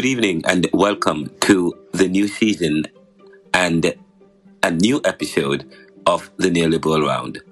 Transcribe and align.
Good 0.00 0.08
evening 0.08 0.42
and 0.46 0.66
welcome 0.72 1.30
to 1.40 1.78
the 1.92 2.08
new 2.08 2.26
season 2.26 2.86
and 3.52 3.94
a 4.62 4.70
new 4.70 5.02
episode 5.04 5.70
of 6.06 6.30
the 6.38 6.48
Neoliberal 6.48 7.06
Round. 7.06 7.42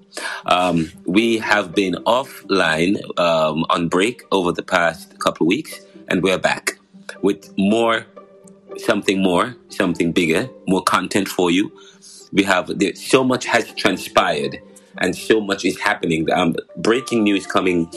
Um, 0.46 0.90
we 1.04 1.36
have 1.36 1.74
been 1.74 1.96
offline 2.06 3.02
um, 3.20 3.66
on 3.68 3.88
break 3.88 4.22
over 4.32 4.50
the 4.50 4.62
past 4.62 5.18
couple 5.18 5.44
of 5.44 5.48
weeks, 5.48 5.78
and 6.08 6.22
we're 6.22 6.38
back 6.38 6.78
with 7.20 7.52
more, 7.58 8.06
something 8.78 9.22
more, 9.22 9.54
something 9.68 10.12
bigger, 10.12 10.48
more 10.66 10.82
content 10.82 11.28
for 11.28 11.50
you. 11.50 11.70
We 12.32 12.44
have 12.44 12.78
there, 12.78 12.94
so 12.94 13.24
much 13.24 13.44
has 13.44 13.70
transpired, 13.74 14.58
and 14.96 15.14
so 15.14 15.42
much 15.42 15.66
is 15.66 15.78
happening. 15.78 16.32
Um, 16.32 16.56
breaking 16.78 17.24
news 17.24 17.46
coming 17.46 17.92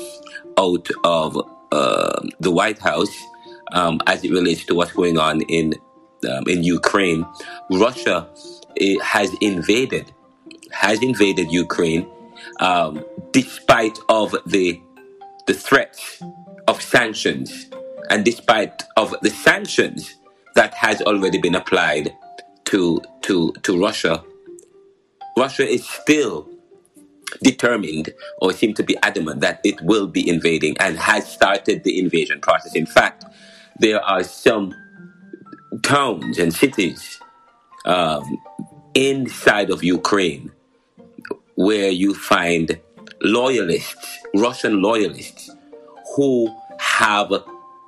out 0.58 0.90
of 1.05 1.38
uh, 1.72 2.22
the 2.41 2.52
White 2.52 2.80
House 2.80 3.18
um, 3.73 3.99
as 4.07 4.23
it 4.23 4.31
relates 4.31 4.66
to 4.66 4.75
what's 4.75 4.93
going 4.93 5.17
on 5.17 5.41
in 5.41 5.73
um, 6.30 6.43
in 6.48 6.63
Ukraine. 6.63 7.25
Russia 7.71 8.30
eh, 8.80 8.95
has 9.03 9.34
invaded 9.41 10.11
has 10.71 11.02
invaded 11.03 11.52
Ukraine, 11.52 12.07
um, 12.59 13.03
despite 13.31 13.97
of 14.09 14.35
the 14.45 14.81
the 15.47 15.53
threats 15.53 16.21
of 16.67 16.81
sanctions, 16.81 17.67
and 18.09 18.23
despite 18.23 18.84
of 18.97 19.16
the 19.21 19.30
sanctions 19.30 20.16
that 20.55 20.73
has 20.73 21.02
already 21.02 21.38
been 21.39 21.55
applied 21.55 22.16
to 22.66 23.02
to 23.23 23.53
to 23.63 23.80
Russia. 23.80 24.23
Russia 25.38 25.66
is 25.67 25.88
still 25.88 26.47
determined 27.41 28.13
or 28.41 28.52
seem 28.52 28.73
to 28.73 28.83
be 28.83 28.97
adamant 29.03 29.39
that 29.41 29.61
it 29.63 29.81
will 29.81 30.08
be 30.08 30.27
invading 30.27 30.75
and 30.80 30.97
has 30.97 31.31
started 31.31 31.83
the 31.83 31.99
invasion 31.99 32.41
process. 32.41 32.75
In 32.75 32.85
fact, 32.85 33.23
there 33.82 34.04
are 34.04 34.24
some 34.24 34.76
towns 35.82 36.38
and 36.38 36.54
cities 36.54 37.20
um, 37.86 38.38
inside 38.94 39.72
of 39.72 39.84
Ukraine 39.84 40.52
where 41.56 41.90
you 41.90 42.14
find 42.14 42.80
loyalists, 43.22 44.20
Russian 44.36 44.82
loyalists, 44.84 45.50
who 46.16 46.56
have 46.80 47.34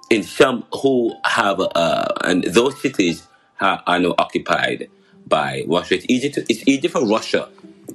in 0.10 0.24
some 0.24 0.66
who 0.82 1.14
have 1.26 1.60
uh, 1.60 2.08
and 2.24 2.44
those 2.46 2.80
cities 2.82 3.28
are, 3.62 3.84
are 3.86 4.00
now 4.00 4.16
occupied 4.18 4.90
by 5.28 5.64
Russia. 5.68 5.96
It's 5.96 6.06
easy 6.10 6.30
to 6.32 6.42
it's 6.50 6.68
easy 6.68 6.88
for 6.88 7.06
Russia 7.06 7.50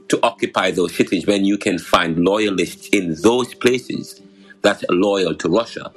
to 0.08 0.20
occupy 0.22 0.70
those 0.70 0.94
cities 0.94 1.26
when 1.26 1.44
you 1.44 1.58
can 1.58 1.78
find 1.78 2.16
loyalists 2.18 2.88
in 2.88 3.14
those 3.22 3.54
places 3.54 4.20
that's 4.62 4.84
loyal 4.88 5.34
to 5.34 5.48
Russia. 5.48 5.92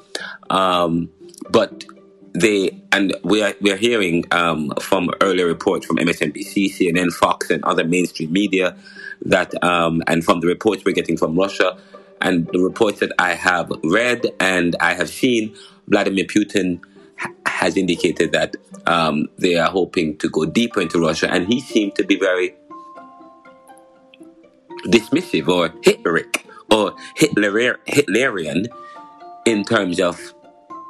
Um, 0.50 1.10
but 1.50 1.86
they 2.34 2.82
and 2.92 3.16
we 3.24 3.42
are 3.44 3.54
we 3.62 3.72
are 3.72 3.78
hearing 3.78 4.26
um, 4.32 4.72
from 4.82 5.10
earlier 5.22 5.46
reports 5.48 5.86
from 5.86 5.98
MSNBC, 5.98 6.74
CNN, 6.74 7.12
Fox, 7.12 7.50
and 7.50 7.64
other 7.64 7.84
mainstream 7.84 8.32
media 8.32 8.76
that 9.24 9.62
um, 9.64 10.02
and 10.08 10.24
from 10.24 10.40
the 10.40 10.48
reports 10.48 10.84
we're 10.86 10.94
getting 10.94 11.18
from 11.18 11.36
Russia 11.36 11.78
and 12.22 12.48
the 12.48 12.60
reports 12.60 13.00
that 13.00 13.12
I 13.20 13.34
have 13.34 13.72
read 13.84 14.28
and 14.40 14.76
I 14.80 14.94
have 14.94 15.10
seen, 15.10 15.56
Vladimir 15.88 16.26
Putin 16.26 16.82
ha- 17.18 17.34
has 17.46 17.76
indicated 17.78 18.32
that 18.32 18.56
um, 18.86 19.28
they 19.38 19.58
are 19.58 19.70
hoping 19.70 20.18
to 20.20 20.30
go 20.30 20.46
deeper 20.46 20.82
into 20.82 21.00
Russia, 21.00 21.30
and 21.30 21.52
he 21.52 21.60
seemed 21.60 21.96
to 21.96 22.04
be 22.04 22.18
very 22.18 22.56
dismissive 24.86 25.48
or 25.48 25.70
Hitleric 25.82 26.46
or 26.72 26.96
Hitler- 27.16 27.80
Hitlerian 27.88 28.68
in 29.46 29.64
terms 29.64 30.00
of 30.00 30.34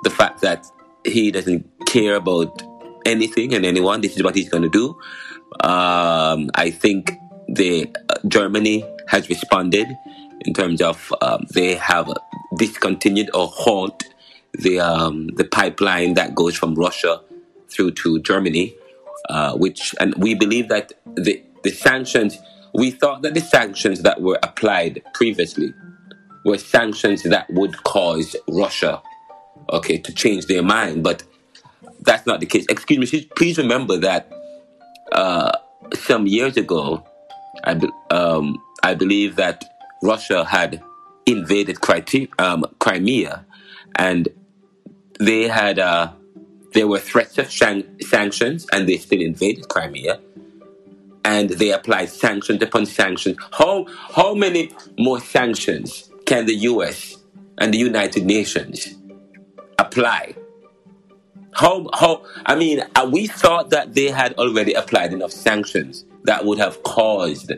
the 0.04 0.10
fact 0.10 0.42
that 0.42 0.66
he 1.06 1.32
doesn't 1.32 1.66
care 1.88 2.16
about 2.16 2.62
anything 3.06 3.54
and 3.54 3.66
anyone. 3.66 4.02
This 4.02 4.16
is 4.16 4.24
what 4.24 4.36
he's 4.36 4.50
going 4.50 4.64
to 4.64 4.70
do. 4.70 4.90
Um, 5.66 6.50
I 6.56 6.72
think 6.72 7.12
the 7.48 7.92
uh, 8.10 8.16
Germany 8.28 8.86
has 9.08 9.30
responded 9.30 9.88
in 10.42 10.54
terms 10.54 10.82
of 10.82 11.14
um, 11.22 11.46
they 11.54 11.76
have 11.76 12.12
discontinued 12.58 13.30
or 13.34 13.48
halt 13.48 14.04
the 14.54 14.80
um, 14.80 15.28
the 15.36 15.44
pipeline 15.44 16.14
that 16.16 16.36
goes 16.36 16.58
from 16.58 16.76
Russia 16.76 17.22
through 17.70 17.92
to 17.92 18.20
Germany, 18.22 18.76
uh, 19.30 19.56
which 19.56 19.96
and 20.00 20.16
we 20.16 20.36
believe 20.36 20.70
that 20.70 20.94
the 21.16 21.44
the 21.64 21.72
sanctions 21.72 22.38
we 22.74 22.92
thought 22.92 23.22
that 23.22 23.34
the 23.34 23.42
sanctions 23.42 24.02
that 24.02 24.22
were 24.22 24.40
applied 24.44 25.02
previously 25.14 25.74
were 26.46 26.58
sanctions 26.58 27.24
that 27.24 27.46
would 27.52 27.84
cause 27.84 28.36
Russia 28.48 29.02
okay 29.70 29.98
to 29.98 30.14
change 30.14 30.48
their 30.48 30.64
mind, 30.64 31.04
but 31.04 31.24
that's 32.02 32.26
not 32.26 32.40
the 32.40 32.46
case. 32.46 32.66
Excuse 32.70 33.14
me, 33.14 33.30
please 33.36 33.58
remember 33.58 33.98
that 33.98 34.32
uh, 35.12 35.52
some 35.94 36.28
years 36.28 36.58
ago 36.58 37.04
I, 37.64 37.74
be- 37.76 37.90
um, 38.10 38.62
I 38.84 38.94
believe 38.96 39.36
that 39.36 39.64
Russia 40.02 40.44
had 40.44 40.82
invaded 41.26 41.82
Crimea, 41.82 42.28
um, 42.40 42.66
Crimea 42.80 43.46
and 43.96 44.28
they 45.20 45.48
had 45.48 45.80
uh, 45.80 46.12
there 46.74 46.88
were 46.88 47.00
threats 47.00 47.38
of 47.38 47.50
shan- 47.52 47.98
sanctions, 48.02 48.66
and 48.72 48.88
they 48.88 48.98
still 48.98 49.22
invaded 49.22 49.68
Crimea, 49.70 50.20
and 51.24 51.50
they 51.50 51.72
applied 51.72 52.10
sanctions 52.10 52.62
upon 52.64 52.86
sanctions. 52.86 53.38
How 53.52 53.86
how 54.16 54.34
many 54.34 54.72
more 54.98 55.20
sanctions 55.20 56.10
can 56.26 56.46
the 56.46 56.56
U.S. 56.72 57.18
and 57.58 57.74
the 57.74 57.78
United 57.78 58.26
Nations 58.26 58.96
apply? 59.82 60.36
How 61.54 61.90
how 61.94 62.24
I 62.46 62.56
mean, 62.56 62.78
uh, 62.96 63.10
we 63.12 63.28
thought 63.28 63.72
that 63.72 63.94
they 63.94 64.10
had 64.22 64.34
already 64.36 64.74
applied 64.74 65.14
enough 65.14 65.32
sanctions 65.32 66.06
that 66.24 66.46
would 66.46 66.60
have 66.60 66.82
caused 66.84 67.52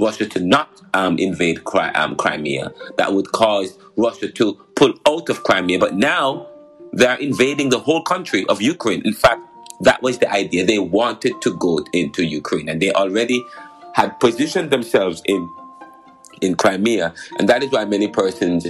Russia 0.00 0.26
to 0.26 0.40
not 0.40 0.80
um, 0.94 1.18
invade 1.18 1.60
um, 1.94 2.16
Crimea, 2.16 2.72
that 2.98 3.12
would 3.12 3.32
cause 3.32 3.78
Russia 3.96 4.28
to 4.32 4.54
pull 4.76 4.94
out 5.06 5.28
of 5.28 5.42
Crimea. 5.44 5.78
But 5.78 5.94
now 5.94 6.46
they're 6.92 7.16
invading 7.16 7.70
the 7.70 7.78
whole 7.78 8.02
country 8.02 8.44
of 8.48 8.62
Ukraine. 8.62 9.02
In 9.04 9.12
fact, 9.14 9.42
that 9.82 10.02
was 10.02 10.18
the 10.18 10.30
idea. 10.30 10.64
They 10.64 10.78
wanted 10.78 11.40
to 11.42 11.56
go 11.56 11.84
into 11.92 12.24
Ukraine, 12.24 12.68
and 12.68 12.80
they 12.80 12.92
already 12.92 13.44
had 13.94 14.18
positioned 14.20 14.70
themselves 14.70 15.22
in 15.26 15.48
in 16.40 16.54
Crimea, 16.54 17.14
and 17.38 17.48
that 17.48 17.64
is 17.64 17.72
why 17.72 17.84
many 17.84 18.08
persons 18.08 18.66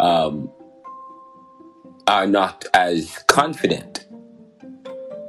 um, 0.00 0.50
are 2.06 2.26
not 2.26 2.64
as 2.74 3.18
confident 3.26 4.06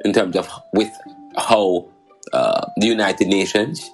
in 0.06 0.14
terms 0.14 0.36
of 0.36 0.50
with 0.74 0.92
how 1.38 1.90
uh, 2.34 2.66
the 2.78 2.88
United 2.88 3.28
Nations, 3.28 3.90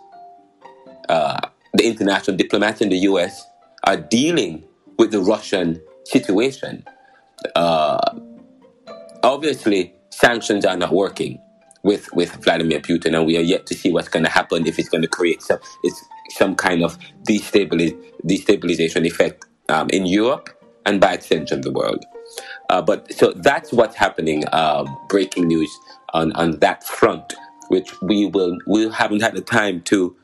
uh, 1.09 1.39
the 1.73 1.85
international 1.85 2.37
diplomats 2.37 2.81
in 2.81 2.89
the 2.89 2.97
U.S. 3.09 3.45
are 3.85 3.97
dealing 3.97 4.63
with 4.97 5.11
the 5.11 5.19
Russian 5.19 5.81
situation. 6.05 6.83
Uh, 7.55 8.19
obviously, 9.23 9.93
sanctions 10.09 10.65
are 10.65 10.77
not 10.77 10.91
working 10.91 11.39
with, 11.83 12.11
with 12.13 12.31
Vladimir 12.43 12.79
Putin, 12.79 13.15
and 13.15 13.25
we 13.25 13.37
are 13.37 13.41
yet 13.41 13.65
to 13.67 13.75
see 13.75 13.91
what's 13.91 14.07
going 14.07 14.23
to 14.23 14.31
happen 14.31 14.65
if 14.65 14.79
it's 14.79 14.89
going 14.89 15.01
to 15.01 15.07
create 15.07 15.41
some 15.41 15.59
it's 15.83 16.03
some 16.29 16.55
kind 16.55 16.83
of 16.83 16.97
destabiliz- 17.27 17.97
destabilization 18.25 19.05
effect 19.05 19.45
um, 19.69 19.89
in 19.89 20.05
Europe 20.05 20.49
and 20.85 21.01
by 21.01 21.13
extension 21.13 21.61
the 21.61 21.71
world. 21.71 22.03
Uh, 22.69 22.81
but 22.81 23.11
so 23.13 23.31
that's 23.33 23.71
what's 23.71 23.95
happening. 23.95 24.43
Um, 24.51 24.97
breaking 25.09 25.47
news 25.47 25.69
on, 26.13 26.31
on 26.33 26.59
that 26.59 26.83
front, 26.83 27.33
which 27.69 27.93
we 28.01 28.25
will 28.25 28.57
we 28.67 28.89
haven't 28.89 29.21
had 29.21 29.35
the 29.35 29.41
time 29.41 29.81
to 29.83 30.15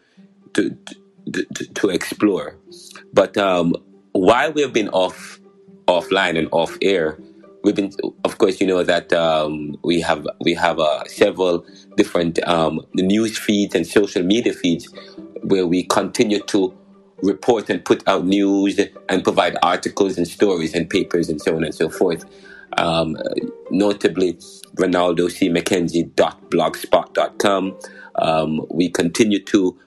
to 0.53 0.77
to, 1.33 1.45
to, 1.55 1.73
to 1.73 1.89
explore. 1.89 2.57
But 3.13 3.37
um, 3.37 3.73
while 4.13 4.51
we've 4.51 4.73
been 4.73 4.89
off 4.89 5.39
offline 5.87 6.37
and 6.37 6.47
off 6.51 6.77
air, 6.81 7.17
we've 7.63 7.75
been, 7.75 7.91
of 8.23 8.37
course, 8.37 8.61
you 8.61 8.67
know 8.67 8.83
that 8.83 9.11
um, 9.13 9.77
we 9.83 10.01
have 10.01 10.27
we 10.41 10.53
have 10.53 10.79
uh, 10.79 11.03
several 11.05 11.65
different 11.97 12.39
um, 12.47 12.81
news 12.93 13.37
feeds 13.37 13.75
and 13.75 13.85
social 13.85 14.23
media 14.23 14.53
feeds 14.53 14.87
where 15.41 15.65
we 15.65 15.83
continue 15.83 16.39
to 16.39 16.73
report 17.21 17.69
and 17.69 17.83
put 17.83 18.07
out 18.07 18.25
news 18.25 18.79
and 19.07 19.23
provide 19.23 19.57
articles 19.63 20.17
and 20.17 20.27
stories 20.27 20.73
and 20.73 20.89
papers 20.89 21.29
and 21.29 21.39
so 21.41 21.55
on 21.55 21.63
and 21.63 21.75
so 21.75 21.89
forth. 21.89 22.25
Um, 22.77 23.17
notably, 23.71 24.33
Ronaldo 24.75 25.31
C. 25.31 25.49
McKenzie.blogspot.com. 25.49 27.79
Um, 28.15 28.65
we 28.69 28.89
continue 28.89 29.41
to 29.45 29.77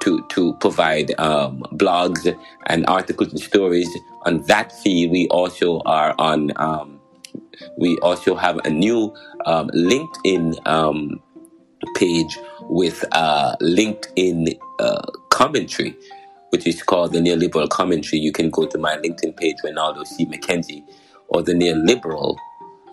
to 0.00 0.24
to 0.28 0.54
provide 0.54 1.12
um, 1.18 1.62
blogs 1.72 2.36
and 2.66 2.84
articles 2.86 3.30
and 3.30 3.40
stories 3.40 3.88
on 4.24 4.42
that 4.42 4.72
feed. 4.72 5.10
We 5.10 5.26
also 5.28 5.80
are 5.80 6.14
on. 6.18 6.52
Um, 6.56 7.00
we 7.76 7.98
also 7.98 8.36
have 8.36 8.58
a 8.64 8.70
new 8.70 9.12
um, 9.46 9.68
LinkedIn 9.70 10.64
um, 10.66 11.20
page 11.94 12.38
with 12.62 13.04
uh, 13.12 13.56
LinkedIn 13.60 14.58
uh, 14.78 15.06
commentary, 15.30 15.96
which 16.50 16.66
is 16.66 16.82
called 16.82 17.12
the 17.12 17.18
Neoliberal 17.18 17.68
Commentary. 17.68 18.20
You 18.20 18.32
can 18.32 18.50
go 18.50 18.66
to 18.66 18.78
my 18.78 18.96
LinkedIn 18.96 19.36
page, 19.36 19.56
Ronaldo 19.64 20.06
C. 20.06 20.26
McKenzie, 20.26 20.84
or 21.28 21.42
the 21.42 21.52
Neoliberal 21.52 22.36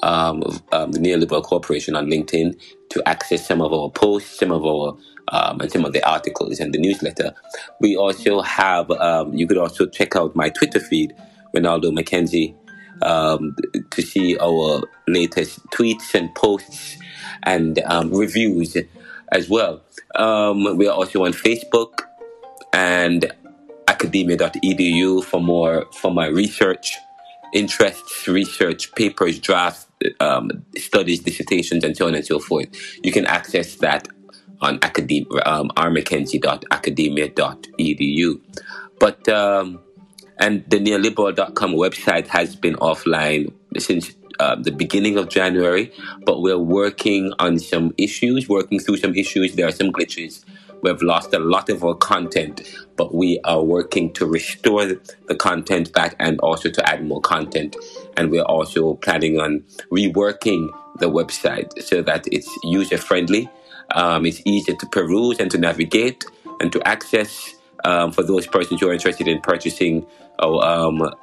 um, 0.04 0.44
um, 0.72 0.92
the 0.92 1.00
Neoliberal 1.00 1.44
Corporation 1.44 1.96
on 1.96 2.08
LinkedIn 2.08 2.60
to 2.90 3.08
access 3.08 3.46
some 3.48 3.62
of 3.62 3.74
our 3.74 3.90
posts, 3.90 4.40
some 4.40 4.52
of 4.52 4.64
our 4.66 4.96
um, 5.30 5.60
and 5.60 5.72
some 5.72 5.84
of 5.86 5.94
the 5.94 6.08
articles 6.08 6.60
and 6.60 6.74
the 6.74 6.78
newsletter. 6.78 7.34
We 7.82 7.96
also 7.98 8.42
have, 8.42 8.92
um, 8.92 9.34
you 9.34 9.48
could 9.48 9.58
also 9.58 9.88
check 9.88 10.16
out 10.16 10.36
my 10.36 10.50
Twitter 10.50 10.80
feed, 10.80 11.16
Ronaldo 11.56 11.86
McKenzie, 11.98 12.56
um, 13.02 13.56
to 13.90 14.02
see 14.04 14.38
our 14.38 14.84
latest 15.08 15.66
tweets 15.72 16.14
and 16.14 16.34
posts 16.36 16.98
and 17.42 17.80
um, 17.86 18.12
reviews 18.12 18.78
as 19.32 19.50
well. 19.50 19.82
We 20.16 20.88
are 20.88 20.94
also 20.94 21.26
on 21.26 21.34
Facebook 21.34 22.02
and 22.72 23.32
academia.edu 23.88 25.24
for 25.24 25.42
more 25.42 25.86
for 25.94 26.12
my 26.12 26.28
research 26.28 26.96
interests, 27.54 28.28
research 28.28 28.94
papers, 28.96 29.40
drafts, 29.40 29.88
um, 30.20 30.52
studies, 30.78 31.22
dissertations, 31.22 31.84
and 31.84 31.96
so 31.96 32.08
on 32.08 32.16
and 32.16 32.26
so 32.26 32.40
forth. 32.40 32.68
You 33.04 33.12
can 33.12 33.26
access 33.26 33.76
that 33.78 34.08
on 34.62 34.80
academia, 34.82 35.42
um. 37.30 38.42
But, 39.00 39.28
um, 39.30 39.80
and 40.38 40.64
the 40.70 40.80
neoliberal.com 40.80 41.74
website 41.74 42.28
has 42.28 42.56
been 42.56 42.76
offline 42.76 43.54
since 43.78 44.14
uh, 44.40 44.56
the 44.56 44.72
beginning 44.72 45.18
of 45.18 45.30
January, 45.30 45.94
but 46.26 46.42
we're 46.42 46.58
working 46.58 47.34
on 47.40 47.58
some 47.60 47.94
issues, 47.98 48.50
working 48.50 48.80
through 48.80 48.98
some 48.98 49.16
issues. 49.16 49.56
There 49.56 49.68
are 49.68 49.72
some 49.72 49.92
glitches. 49.92 50.44
We've 50.86 51.02
lost 51.02 51.34
a 51.34 51.40
lot 51.40 51.70
of 51.70 51.84
our 51.84 51.96
content, 51.96 52.62
but 52.96 53.14
we 53.14 53.40
are 53.44 53.62
working 53.62 54.14
to 54.14 54.26
restore 54.26 54.86
the 54.86 55.36
content 55.36 55.92
back 55.94 56.16
and 56.20 56.40
also 56.40 56.70
to 56.70 56.90
add 56.90 57.06
more 57.06 57.22
content. 57.22 57.76
And 58.16 58.32
we're 58.32 58.44
also 58.44 58.94
planning 58.94 59.40
on 59.40 59.64
reworking 59.92 60.70
the 61.00 61.10
website 61.10 61.82
so 61.84 62.02
that 62.04 62.26
it's 62.32 62.50
user 62.64 62.98
friendly 62.98 63.50
um, 63.94 64.26
it's 64.26 64.42
easier 64.46 64.76
to 64.76 64.86
peruse 64.88 65.40
and 65.40 65.52
to 65.52 65.58
navigate 65.58 66.26
and 66.60 66.72
to 66.72 66.86
access 66.88 67.55
um, 67.86 68.12
for 68.12 68.24
those 68.24 68.48
persons 68.48 68.82
who 68.82 68.90
are 68.90 68.94
interested 68.94 69.28
in 69.28 69.40
purchasing 69.42 70.06
oh, 70.40 70.60
um, 70.60 71.14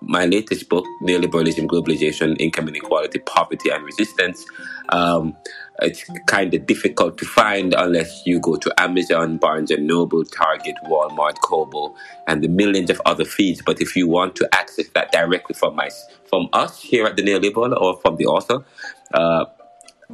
my 0.00 0.24
latest 0.24 0.68
book, 0.68 0.84
Neoliberalism, 1.02 1.66
Globalization, 1.66 2.36
Income 2.40 2.68
Inequality, 2.68 3.18
Poverty 3.18 3.70
and 3.70 3.84
Resistance. 3.84 4.46
Um, 4.90 5.36
it's 5.80 6.04
kind 6.26 6.54
of 6.54 6.66
difficult 6.66 7.18
to 7.18 7.24
find 7.24 7.74
unless 7.74 8.22
you 8.24 8.38
go 8.38 8.56
to 8.56 8.72
Amazon, 8.80 9.36
Barnes 9.38 9.70
and 9.70 9.86
Noble, 9.86 10.24
Target, 10.24 10.76
Walmart, 10.86 11.40
Kobo, 11.42 11.94
and 12.28 12.42
the 12.42 12.48
millions 12.48 12.88
of 12.88 13.02
other 13.04 13.24
feeds. 13.24 13.60
But 13.64 13.80
if 13.80 13.96
you 13.96 14.06
want 14.06 14.36
to 14.36 14.48
access 14.52 14.88
that 14.94 15.10
directly 15.10 15.54
from 15.54 15.74
my 15.74 15.90
from 16.28 16.48
us 16.52 16.80
here 16.80 17.04
at 17.04 17.16
the 17.16 17.22
Neoliberal 17.22 17.76
or 17.76 18.00
from 18.00 18.16
the 18.16 18.26
author, 18.26 18.64
uh, 19.12 19.46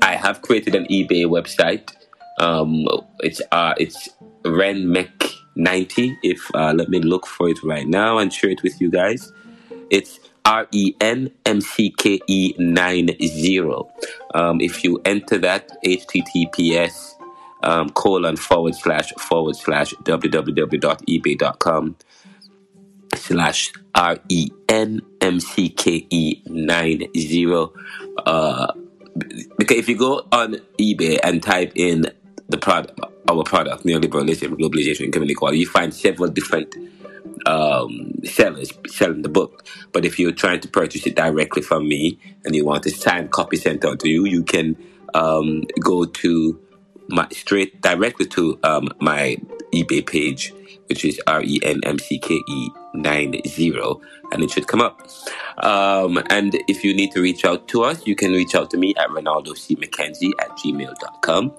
I 0.01 0.17
have 0.17 0.43
created 0.43 0.75
an 0.75 0.87
eBay 0.87 1.25
website 1.27 1.93
um, 2.39 2.87
it's 3.21 3.43
uh, 3.51 3.75
it's 3.79 4.09
ninety. 5.59 6.17
If 6.23 6.41
uh, 6.55 6.73
let 6.73 6.89
me 6.89 7.01
look 7.01 7.27
for 7.27 7.51
it 7.51 7.63
right 7.63 7.87
now 7.87 8.17
and 8.19 8.33
share 8.33 8.51
it 8.51 8.63
with 8.63 8.81
you 8.81 8.91
guys. 8.91 9.33
It's 9.91 10.21
R 10.45 10.67
E 10.73 10.95
N 11.01 11.31
M 11.45 11.61
C 11.61 11.91
K 11.91 12.21
E 12.27 12.55
nine 12.59 13.11
zero. 13.23 13.91
Um, 14.35 14.61
if 14.63 14.83
you 14.83 15.01
enter 15.05 15.37
that 15.39 15.71
HTTPS 15.85 17.15
um, 17.63 17.91
colon 17.91 18.37
forward 18.37 18.75
slash 18.75 19.13
forward 19.19 19.57
slash 19.57 19.93
www.ebay.com 20.05 21.97
slash 23.15 23.73
R 23.95 24.19
E 24.29 24.51
N 24.69 25.01
M 25.21 25.41
C 25.41 25.69
K 25.69 26.07
E 26.09 26.43
nine 26.47 27.03
zero. 27.17 27.73
Uh, 28.25 28.73
because 29.59 29.77
if 29.77 29.89
you 29.89 29.97
go 29.99 30.27
on 30.31 30.57
eBay 30.79 31.19
and 31.23 31.43
type 31.43 31.73
in 31.75 32.07
the 32.49 32.59
product, 32.59 32.99
our 33.29 33.43
product, 33.45 33.85
neoliberalism, 33.85 34.49
globalization, 34.57 35.05
and 35.05 35.17
inequality, 35.17 35.59
you 35.59 35.67
find 35.67 35.93
several 35.93 36.31
different 36.31 36.75
um, 37.47 38.13
sellers 38.25 38.73
selling 38.87 39.23
the 39.23 39.29
book. 39.29 39.67
But 39.93 40.05
if 40.05 40.19
you're 40.19 40.33
trying 40.33 40.61
to 40.61 40.69
purchase 40.69 41.07
it 41.07 41.15
directly 41.15 41.63
from 41.63 41.89
me 41.89 42.19
and 42.45 42.55
you 42.55 42.65
want 42.65 42.87
a 42.87 42.91
signed 42.91 43.31
copy 43.31 43.57
sent 43.57 43.85
out 43.85 44.01
to 44.01 44.09
you, 44.09 44.25
you 44.25 44.43
can 44.43 44.77
um, 45.15 45.65
go 45.81 46.05
to 46.05 46.61
my 47.09 47.27
straight 47.31 47.81
directly 47.81 48.27
to 48.27 48.59
um, 48.63 48.89
my 49.01 49.37
eBay 49.73 50.07
page, 50.07 50.53
which 50.87 51.05
is 51.05 51.21
R 51.27 51.43
E 51.43 51.61
N 51.63 51.81
M 51.85 51.99
C 51.99 52.19
K 52.19 52.35
E 52.35 52.69
nine 52.95 53.41
zero, 53.47 54.01
and 54.33 54.43
it 54.43 54.51
should 54.51 54.67
come 54.67 54.81
up. 54.81 55.09
Um, 55.59 56.23
and 56.31 56.55
if 56.69 56.85
you 56.85 56.95
need 56.95 57.13
to 57.13 57.23
reach 57.23 57.45
out 57.45 57.69
to 57.69 57.83
us, 57.83 58.07
you 58.07 58.15
can 58.15 58.33
reach 58.33 58.55
out 58.55 58.71
to 58.71 58.77
me 58.77 58.95
at 58.97 59.09
Ronaldo 59.09 59.57
C. 59.57 59.77
McKenzie 59.77 60.33
at 60.41 60.51
gmail.com. 60.59 61.53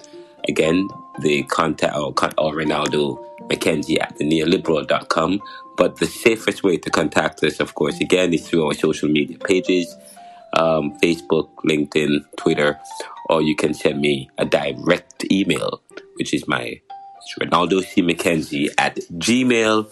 Again, 0.48 0.88
the 1.20 1.44
contact 1.44 1.96
or, 1.96 2.10
or 2.38 2.54
Ronaldo 2.54 3.24
McKenzie 3.50 4.02
at 4.02 4.16
the 4.18 4.26
neoliberal.com. 4.26 5.42
But 5.78 5.98
the 5.98 6.06
safest 6.06 6.64
way 6.64 6.78
to 6.78 6.90
contact 6.90 7.44
us, 7.44 7.60
of 7.60 7.76
course, 7.76 8.00
again, 8.00 8.34
is 8.34 8.48
through 8.48 8.68
our 8.68 8.74
social 8.74 9.10
media 9.10 9.38
pages 9.38 9.96
um, 10.54 10.98
Facebook, 11.00 11.50
LinkedIn, 11.66 12.26
Twitter, 12.38 12.80
or 13.30 13.42
you 13.42 13.56
can 13.56 13.74
send 13.74 14.02
me 14.02 14.30
a 14.38 14.46
direct 14.46 15.26
email, 15.32 15.82
which 16.16 16.34
is 16.34 16.48
my 16.48 16.82
Ronaldo 17.40 17.84
C. 17.84 18.02
McKenzie 18.02 18.70
at 18.78 18.96
gmail.com. 18.96 19.88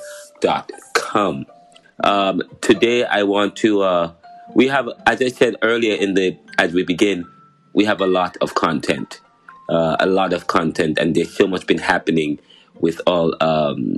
Um, 2.04 2.42
today, 2.62 3.04
I 3.06 3.24
want 3.24 3.56
to, 3.58 3.82
uh, 3.82 4.12
we 4.54 4.68
have, 4.68 4.90
as 5.06 5.22
I 5.22 5.28
said 5.30 5.56
earlier 5.62 5.96
in 5.96 6.16
the, 6.16 6.38
as 6.58 6.74
we 6.74 6.84
begin, 6.84 7.26
we 7.74 7.86
have 7.86 8.02
a 8.02 8.08
lot 8.08 8.38
of 8.42 8.56
content 8.56 9.22
uh, 9.70 9.98
a 10.00 10.06
lot 10.06 10.34
of 10.34 10.48
content, 10.48 10.98
and 10.98 11.16
there's 11.16 11.36
so 11.36 11.48
much 11.48 11.68
been 11.68 11.78
happening 11.78 12.40
with 12.80 13.02
all 13.08 13.36
um, 13.42 13.96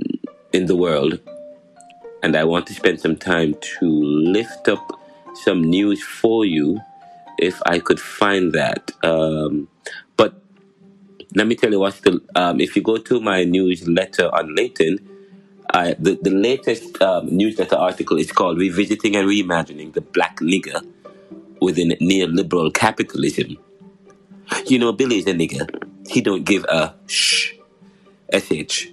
in 0.52 0.66
the 0.66 0.76
world. 0.76 1.20
And 2.22 2.36
I 2.36 2.44
want 2.44 2.66
to 2.66 2.74
spend 2.74 3.00
some 3.00 3.16
time 3.16 3.54
to 3.78 3.88
lift 3.88 4.68
up 4.68 5.00
some 5.34 5.62
news 5.62 6.02
for 6.02 6.44
you, 6.44 6.80
if 7.38 7.60
I 7.64 7.78
could 7.78 8.00
find 8.00 8.52
that. 8.52 8.92
Um, 9.02 9.68
but 10.16 10.34
let 11.34 11.46
me 11.46 11.54
tell 11.54 11.70
you 11.70 11.80
what's 11.80 12.00
the. 12.00 12.20
Um, 12.34 12.60
if 12.60 12.76
you 12.76 12.82
go 12.82 12.98
to 12.98 13.20
my 13.20 13.44
newsletter 13.44 14.34
on 14.34 14.54
LinkedIn, 14.56 14.98
I, 15.72 15.94
the, 15.98 16.18
the 16.20 16.30
latest 16.30 17.00
um, 17.00 17.34
newsletter 17.34 17.76
article 17.76 18.18
is 18.18 18.32
called 18.32 18.58
Revisiting 18.58 19.16
and 19.16 19.28
Reimagining 19.28 19.92
the 19.94 20.00
Black 20.00 20.38
Nigger 20.40 20.84
Within 21.60 21.90
Neoliberal 22.00 22.74
Capitalism. 22.74 23.56
You 24.66 24.78
know, 24.78 24.92
Billy 24.92 25.18
is 25.18 25.26
a 25.26 25.32
nigga. 25.32 25.68
He 26.08 26.20
don't 26.20 26.44
give 26.44 26.64
a 26.64 26.94
sh, 27.06 27.52
sh, 28.32 28.86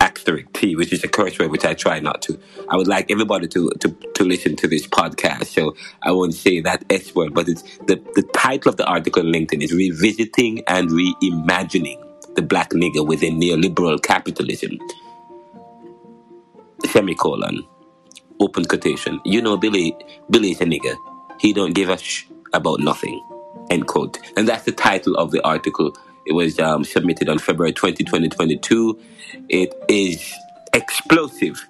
asterisk 0.00 0.52
t, 0.52 0.76
which 0.76 0.92
is 0.92 1.04
a 1.04 1.08
curse 1.08 1.38
word, 1.38 1.50
which 1.50 1.64
I 1.64 1.74
try 1.74 2.00
not 2.00 2.22
to. 2.22 2.38
I 2.68 2.76
would 2.76 2.88
like 2.88 3.10
everybody 3.10 3.48
to, 3.48 3.70
to, 3.80 3.88
to 4.14 4.24
listen 4.24 4.56
to 4.56 4.68
this 4.68 4.86
podcast, 4.86 5.46
so 5.46 5.74
I 6.02 6.12
won't 6.12 6.34
say 6.34 6.60
that 6.60 6.84
s 6.90 7.14
word, 7.14 7.34
but 7.34 7.48
it's 7.48 7.62
the, 7.86 7.96
the 8.14 8.22
title 8.34 8.70
of 8.70 8.76
the 8.76 8.86
article 8.86 9.24
on 9.24 9.32
LinkedIn 9.32 9.62
is 9.62 9.72
Revisiting 9.72 10.62
and 10.66 10.90
Reimagining 10.90 12.02
the 12.34 12.42
Black 12.42 12.70
Nigger 12.70 13.06
Within 13.06 13.40
Neoliberal 13.40 14.02
Capitalism. 14.02 14.78
Semicolon. 16.86 17.66
Open 18.40 18.64
quotation. 18.64 19.20
You 19.24 19.42
know 19.42 19.56
Billy 19.56 19.94
Billy 20.30 20.52
is 20.52 20.60
a 20.60 20.64
nigga. 20.64 20.96
He 21.38 21.52
don't 21.52 21.74
give 21.74 21.90
a 21.90 21.98
sh 21.98 22.26
about 22.52 22.80
nothing 22.80 23.20
end 23.70 23.86
quote. 23.86 24.18
And 24.36 24.46
that's 24.46 24.64
the 24.64 24.72
title 24.72 25.16
of 25.16 25.30
the 25.30 25.42
article. 25.46 25.96
It 26.26 26.32
was 26.32 26.58
um, 26.58 26.84
submitted 26.84 27.28
on 27.28 27.38
February 27.38 27.72
20, 27.72 28.04
2022. 28.04 29.00
It 29.48 29.72
is 29.88 30.34
explosive. 30.74 31.66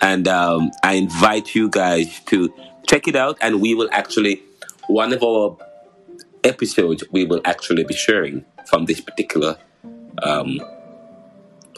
And 0.00 0.28
um, 0.28 0.70
I 0.84 0.94
invite 0.94 1.54
you 1.54 1.68
guys 1.68 2.20
to 2.26 2.54
check 2.86 3.08
it 3.08 3.16
out. 3.16 3.36
And 3.40 3.60
we 3.60 3.74
will 3.74 3.88
actually, 3.90 4.40
one 4.86 5.12
of 5.12 5.24
our 5.24 5.56
episodes, 6.44 7.02
we 7.10 7.24
will 7.24 7.40
actually 7.44 7.82
be 7.84 7.94
sharing 7.94 8.44
from 8.66 8.84
this 8.84 9.00
particular 9.00 9.56
um, 10.22 10.60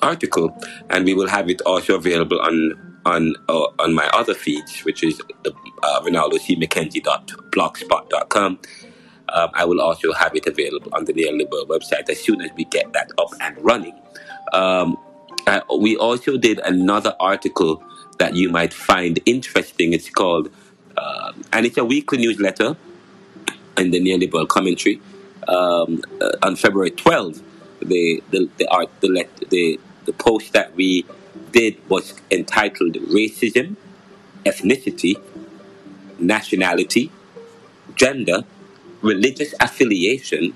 article. 0.03 0.55
And 0.91 1.07
we 1.07 1.15
will 1.15 1.29
have 1.29 1.49
it 1.49 1.63
also 1.63 1.95
available 1.95 2.41
on 2.41 2.89
on 3.07 3.35
uh, 3.49 3.69
on 3.79 3.95
my 3.95 4.07
other 4.13 4.35
feeds, 4.35 4.81
which 4.81 5.03
is 5.03 5.23
the 5.43 5.55
uh, 5.83 6.03
ronaldocmckenzie.blogspot.com 6.03 8.59
um, 9.33 9.51
I 9.55 9.65
will 9.65 9.81
also 9.81 10.13
have 10.13 10.35
it 10.35 10.47
available 10.47 10.91
on 10.93 11.05
the 11.05 11.13
Neoliberal 11.13 11.67
website 11.67 12.09
as 12.09 12.21
soon 12.21 12.41
as 12.41 12.51
we 12.57 12.65
get 12.65 12.93
that 12.93 13.11
up 13.19 13.31
and 13.41 13.57
running. 13.59 13.95
Um, 14.53 14.99
uh, 15.47 15.61
we 15.79 15.97
also 15.97 16.37
did 16.37 16.59
another 16.61 17.15
article 17.21 17.83
that 18.19 18.35
you 18.35 18.51
might 18.51 18.73
find 18.73 19.19
interesting. 19.27 19.93
It's 19.93 20.11
called, 20.11 20.51
uh, 20.97 21.33
and 21.53 21.67
it's 21.67 21.79
a 21.79 21.85
weekly 21.85 22.19
newsletter 22.19 22.77
in 23.77 23.91
the 23.91 24.01
Neoliberal 24.01 24.47
commentary. 24.49 25.01
Um, 25.49 26.03
uh, 26.21 26.33
on 26.43 26.57
February 26.57 26.91
12th, 26.91 27.43
the 27.81 28.23
the 28.31 28.49
the, 28.59 28.69
art, 28.69 28.91
the, 29.01 29.27
the 29.49 29.81
the 30.05 30.13
post 30.13 30.53
that 30.53 30.75
we 30.77 31.07
did 31.51 31.77
was 31.89 32.15
entitled 32.31 32.95
"Racism, 32.95 33.77
Ethnicity, 34.45 35.15
Nationality, 36.19 37.11
Gender, 37.95 38.45
religious 39.03 39.55
affiliation, 39.61 40.55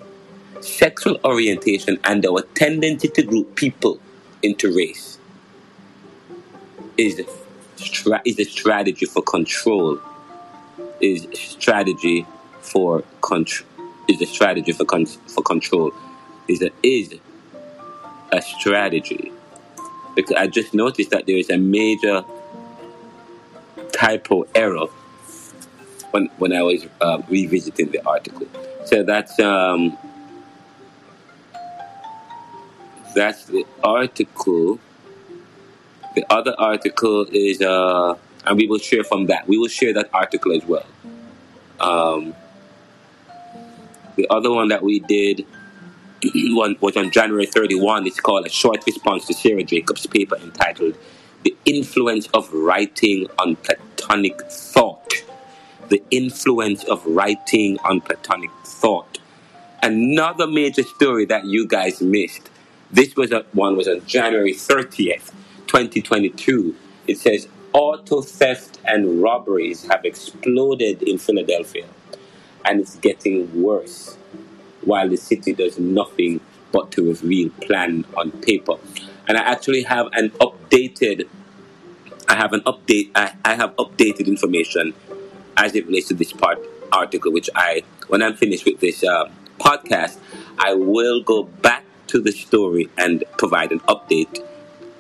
sexual 0.61 1.19
orientation, 1.25 1.99
and 2.05 2.27
our 2.27 2.43
tendency 2.55 3.09
to 3.09 3.23
group 3.23 3.57
people 3.57 4.01
into 4.43 4.75
race 4.75 5.19
is 6.99 7.23
stra- 7.77 8.23
is 8.25 8.39
a 8.39 8.45
strategy 8.45 9.07
for 9.07 9.23
control. 9.23 10.01
Is 11.01 11.27
strategy 11.35 12.27
for 12.61 13.05
control. 13.23 13.69
Is 14.09 14.23
a 14.23 14.27
strategy 14.27 14.73
for 14.73 14.85
con- 14.85 15.07
for 15.07 15.43
control. 15.43 15.93
Is 16.49 16.63
a 16.63 16.71
is 16.83 17.15
a 18.33 18.43
strategy 18.43 19.33
because 20.17 20.37
I 20.37 20.47
just 20.49 20.75
noticed 20.75 21.11
that 21.11 21.27
there 21.27 21.37
is 21.39 21.51
a 21.51 21.59
major 21.59 22.25
typo 23.93 24.47
error 24.55 24.87
when 26.15 26.31
when 26.39 26.53
I 26.53 26.63
was 26.63 26.87
uh, 27.01 27.21
revisiting 27.29 27.91
the 27.91 28.01
article. 28.07 28.47
So 28.85 29.03
that's 29.03 29.39
um, 29.41 29.99
that's 33.15 33.47
the 33.47 33.67
article. 33.83 34.79
The 36.15 36.25
other 36.31 36.55
article 36.57 37.27
is, 37.33 37.61
uh, 37.61 38.15
and 38.47 38.57
we 38.57 38.69
will 38.69 38.79
share 38.79 39.03
from 39.03 39.27
that. 39.27 39.49
We 39.49 39.59
will 39.59 39.69
share 39.69 39.93
that 39.95 40.11
article 40.15 40.53
as 40.53 40.65
well. 40.65 40.87
Um, 41.81 42.35
the 44.15 44.29
other 44.31 44.53
one 44.53 44.69
that 44.69 44.85
we 44.85 45.01
did 45.01 45.45
was 46.81 46.97
on 46.97 47.11
January 47.11 47.47
31. 47.47 48.07
It's 48.07 48.21
called 48.21 48.47
a 48.47 48.51
short 48.51 48.87
response 48.87 49.27
to 49.27 49.35
Sarah 49.35 49.65
Jacobs' 49.65 50.07
paper 50.07 50.37
entitled 50.37 50.97
"The 51.43 51.57
Influence 51.65 52.29
of 52.29 52.53
Writing 52.53 53.27
on 53.41 53.57
Platonic 53.57 54.41
Thought." 54.43 54.84
The 55.89 56.03
influence 56.11 56.85
of 56.85 57.05
writing 57.07 57.79
on 57.85 58.01
Platonic 58.01 58.51
thought. 58.65 59.19
Another 59.83 60.47
major 60.47 60.83
story 60.83 61.27
that 61.27 61.45
you 61.45 61.67
guys 61.67 62.01
missed. 62.01 62.51
This 62.91 63.15
was 63.17 63.33
a, 63.33 63.45
one 63.53 63.77
was 63.77 63.89
on 63.89 64.05
January 64.07 64.55
30th, 64.55 65.33
2022. 65.67 66.75
It 67.07 67.19
says 67.19 67.49
auto 67.73 68.23
theft 68.23 68.79
and 68.85 69.23
robberies 69.23 69.87
have 69.89 70.05
exploded 70.05 71.03
in 71.03 71.19
Philadelphia, 71.19 71.87
and 72.65 72.81
it's 72.81 72.97
getting 72.97 73.63
worse 73.63 74.17
while 74.83 75.09
the 75.09 75.17
city 75.17 75.53
does 75.53 75.79
nothing 75.79 76.41
but 76.73 76.91
to 76.93 77.09
reveal 77.09 77.51
plan 77.61 78.05
on 78.17 78.31
paper. 78.31 78.75
And 79.29 79.37
I 79.39 79.43
actually 79.43 79.83
have 79.83 80.09
an 80.13 80.31
updated 80.31 81.29
I 82.27 82.37
have 82.37 82.53
an 82.53 82.61
update 82.63 83.11
I, 83.15 83.35
I 83.45 83.55
have 83.55 83.77
updated 83.77 84.27
information 84.27 84.95
as 85.57 85.75
it 85.75 85.87
relates 85.87 86.09
to 86.09 86.15
this 86.15 86.33
part 86.33 86.59
article, 86.93 87.33
which 87.33 87.51
I 87.55 87.83
when 88.09 88.23
I'm 88.23 88.35
finished 88.35 88.65
with 88.65 88.81
this 88.81 89.03
uh, 89.03 89.31
podcast, 89.59 90.19
I 90.59 90.75
will 90.75 91.23
go 91.23 91.45
back 91.45 91.85
to 92.09 92.21
the 92.21 92.33
story 92.33 92.89
and 92.99 93.25
provide 93.39 93.73
an 93.73 93.81
update 93.81 94.45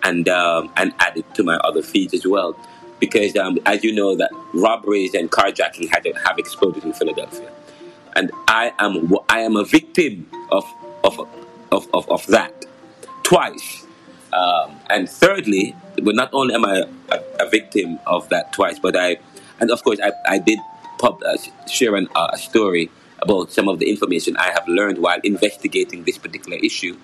and 0.02 0.28
um, 0.28 0.72
and 0.76 0.92
add 0.98 1.16
it 1.16 1.34
to 1.34 1.42
my 1.42 1.56
other 1.56 1.82
feeds 1.82 2.14
as 2.14 2.26
well. 2.26 2.56
Because 3.00 3.36
um, 3.36 3.58
as 3.66 3.84
you 3.84 3.92
know, 3.92 4.16
that 4.16 4.30
robberies 4.54 5.14
and 5.14 5.30
carjacking 5.30 5.90
had, 5.90 6.06
have 6.24 6.38
exploded 6.38 6.84
in 6.84 6.92
Philadelphia 6.92 7.50
and 8.14 8.30
I 8.48 8.72
am 8.78 9.12
I 9.28 9.40
am 9.40 9.56
a 9.56 9.64
victim 9.64 10.28
of 10.50 10.64
of 11.02 11.28
of, 11.72 11.88
of, 11.92 12.08
of 12.08 12.26
that 12.28 12.66
twice. 13.22 13.86
Um, 14.32 14.80
and 14.90 15.08
thirdly, 15.08 15.76
but 16.02 16.16
not 16.16 16.30
only 16.32 16.54
am 16.56 16.64
I 16.64 16.86
a, 17.08 17.20
a, 17.38 17.48
victim 17.48 18.00
of 18.04 18.28
that 18.30 18.52
twice, 18.52 18.80
but 18.80 18.96
I, 18.96 19.18
and 19.60 19.70
of 19.70 19.82
course, 19.82 19.98
I, 20.02 20.12
I 20.26 20.38
did 20.38 20.58
pub, 20.98 21.22
uh, 21.24 21.36
share 21.68 21.94
an, 21.96 22.08
uh, 22.14 22.30
a 22.32 22.38
story 22.38 22.90
about 23.22 23.52
some 23.52 23.68
of 23.68 23.78
the 23.78 23.88
information 23.90 24.36
I 24.36 24.50
have 24.50 24.66
learned 24.68 24.98
while 24.98 25.18
investigating 25.24 26.04
this 26.04 26.18
particular 26.18 26.58
issue. 26.58 26.96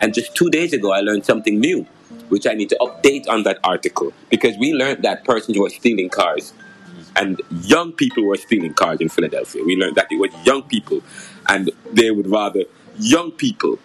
And 0.00 0.14
just 0.14 0.34
two 0.34 0.50
days 0.50 0.72
ago, 0.72 0.92
I 0.92 1.00
learned 1.00 1.24
something 1.24 1.58
new, 1.58 1.82
which 2.28 2.46
I 2.46 2.54
need 2.54 2.68
to 2.70 2.76
update 2.80 3.28
on 3.28 3.42
that 3.44 3.58
article 3.64 4.12
because 4.30 4.56
we 4.58 4.72
learned 4.72 5.02
that 5.02 5.24
persons 5.24 5.58
were 5.58 5.70
stealing 5.70 6.08
cars 6.08 6.52
and 7.16 7.40
young 7.62 7.92
people 7.92 8.24
were 8.24 8.36
stealing 8.36 8.74
cars 8.74 9.00
in 9.00 9.08
Philadelphia. 9.08 9.64
We 9.64 9.76
learned 9.76 9.96
that 9.96 10.08
it 10.10 10.18
was 10.18 10.30
young 10.44 10.62
people, 10.62 11.02
and 11.48 11.70
they 11.92 12.10
would 12.10 12.28
rather 12.28 12.64
young 12.98 13.32
people 13.32 13.78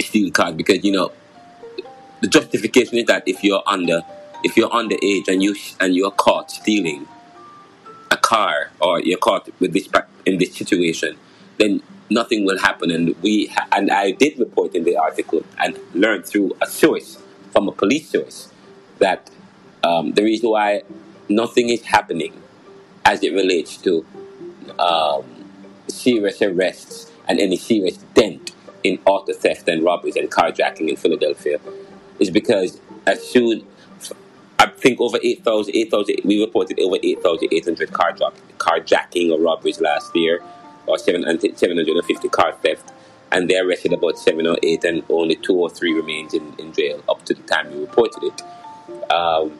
steal 0.00 0.30
cars 0.30 0.54
because 0.54 0.84
you 0.84 0.92
know 0.92 1.12
the 2.20 2.26
justification 2.28 2.98
is 2.98 3.04
that 3.06 3.22
if 3.26 3.42
you're 3.42 3.62
under 3.66 4.02
if 4.44 4.56
you're 4.56 4.68
underage 4.68 5.28
and 5.28 5.42
you 5.42 5.54
and 5.80 5.94
you're 5.94 6.10
caught 6.10 6.50
stealing 6.50 7.06
car 8.26 8.70
or 8.80 9.00
you're 9.00 9.18
caught 9.18 9.48
with 9.60 9.72
this 9.72 9.88
in 10.26 10.38
this 10.38 10.52
situation, 10.54 11.16
then 11.58 11.80
nothing 12.10 12.44
will 12.44 12.58
happen. 12.58 12.90
And 12.90 13.14
we 13.22 13.52
and 13.72 13.90
I 13.90 14.10
did 14.10 14.38
report 14.38 14.74
in 14.74 14.82
the 14.84 14.96
article 14.96 15.44
and 15.58 15.78
learned 15.94 16.26
through 16.26 16.56
a 16.60 16.66
source 16.66 17.22
from 17.52 17.68
a 17.68 17.72
police 17.72 18.10
source 18.10 18.52
that 18.98 19.30
um, 19.84 20.12
the 20.12 20.24
reason 20.24 20.50
why 20.50 20.82
nothing 21.28 21.68
is 21.68 21.82
happening 21.82 22.32
as 23.04 23.22
it 23.22 23.32
relates 23.32 23.76
to 23.78 24.04
um, 24.78 25.24
serious 25.88 26.42
arrests 26.42 27.12
and 27.28 27.38
any 27.38 27.56
serious 27.56 27.96
dent 28.14 28.52
in 28.82 28.98
auto 29.06 29.32
theft 29.32 29.68
and 29.68 29.84
robberies 29.84 30.16
and 30.16 30.30
carjacking 30.30 30.88
in 30.88 30.96
Philadelphia 30.96 31.58
is 32.18 32.30
because 32.30 32.80
as 33.06 33.22
soon 33.22 33.64
I 34.58 34.66
think 34.66 35.00
over 35.00 35.18
8,000, 35.22 35.74
8, 35.76 36.24
we 36.24 36.40
reported 36.40 36.80
over 36.80 36.96
8,800 37.02 37.90
carjack, 37.90 38.32
carjacking 38.58 39.30
or 39.30 39.40
robberies 39.40 39.80
last 39.80 40.14
year, 40.16 40.42
or 40.86 40.98
750 40.98 42.28
car 42.28 42.52
theft, 42.62 42.92
and 43.32 43.50
they 43.50 43.58
arrested 43.58 43.92
about 43.92 44.18
7 44.18 44.46
or 44.46 44.56
8, 44.62 44.84
and 44.84 45.04
only 45.10 45.36
2 45.36 45.54
or 45.54 45.68
3 45.68 45.92
remains 45.92 46.32
in, 46.32 46.54
in 46.58 46.72
jail 46.72 47.02
up 47.08 47.24
to 47.26 47.34
the 47.34 47.42
time 47.42 47.70
we 47.72 47.80
reported 47.80 48.22
it. 48.22 48.42
Um, 49.12 49.58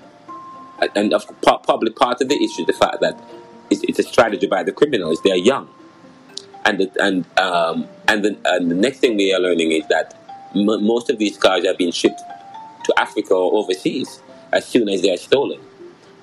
and 0.95 1.13
of, 1.13 1.27
probably 1.43 1.91
part 1.91 2.21
of 2.21 2.29
the 2.29 2.37
issue 2.37 2.63
is 2.63 2.67
the 2.67 2.73
fact 2.73 3.01
that 3.01 3.23
it's, 3.71 3.83
it's, 3.85 3.99
a 3.99 4.03
strategy 4.03 4.47
by 4.47 4.63
the 4.63 4.73
criminals. 4.73 5.21
They 5.23 5.33
are 5.33 5.37
young, 5.37 5.69
and 6.65 6.79
the, 6.79 6.91
and 7.01 7.39
um, 7.39 7.89
and 8.07 8.25
the, 8.25 8.39
and 8.45 8.71
the 8.71 8.75
next 8.75 8.99
thing 8.99 9.17
we 9.17 9.33
are 9.33 9.41
learning 9.41 9.73
is 9.73 9.87
that 9.89 10.15
m- 10.55 10.85
most 10.85 11.11
of 11.11 11.19
these 11.19 11.37
cars 11.37 11.65
are 11.65 11.75
being 11.75 11.93
shipped 11.93 12.21
to 12.85 12.95
Africa 12.99 13.35
or 13.35 13.55
overseas 13.55 14.21
as 14.53 14.67
soon 14.67 14.89
as 14.89 15.03
they 15.03 15.13
are 15.13 15.17
stolen, 15.17 15.61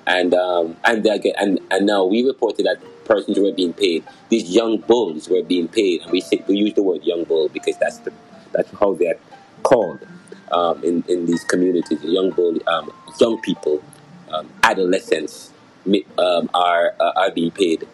and 0.06 0.34
um, 0.34 0.76
and 0.84 1.04
they 1.04 1.18
get 1.18 1.36
and 1.38 1.60
and 1.70 1.86
now 1.86 2.04
we 2.04 2.24
reported 2.24 2.66
that 2.66 2.78
persons 3.04 3.38
were 3.38 3.52
being 3.52 3.72
paid. 3.72 4.04
These 4.28 4.50
young 4.50 4.78
bulls 4.78 5.28
were 5.28 5.42
being 5.42 5.68
paid, 5.68 6.02
and 6.02 6.10
we 6.10 6.20
say, 6.20 6.42
we 6.46 6.56
use 6.56 6.74
the 6.74 6.82
word 6.82 7.04
young 7.04 7.24
bull 7.24 7.48
because 7.48 7.76
that's 7.78 7.98
the 7.98 8.12
that's 8.52 8.70
how 8.78 8.94
they're 8.94 9.18
called 9.62 10.00
um, 10.52 10.82
in 10.84 11.04
in 11.08 11.26
these 11.26 11.44
communities. 11.44 12.02
Young 12.02 12.30
bull, 12.30 12.56
um, 12.66 12.92
young 13.20 13.40
people 13.40 13.82
um, 14.32 14.48
adolescents 14.62 15.52
um, 16.18 16.50
are 16.54 16.94
uh, 17.00 17.12
are 17.16 17.30
being 17.30 17.50
paid 17.50 17.86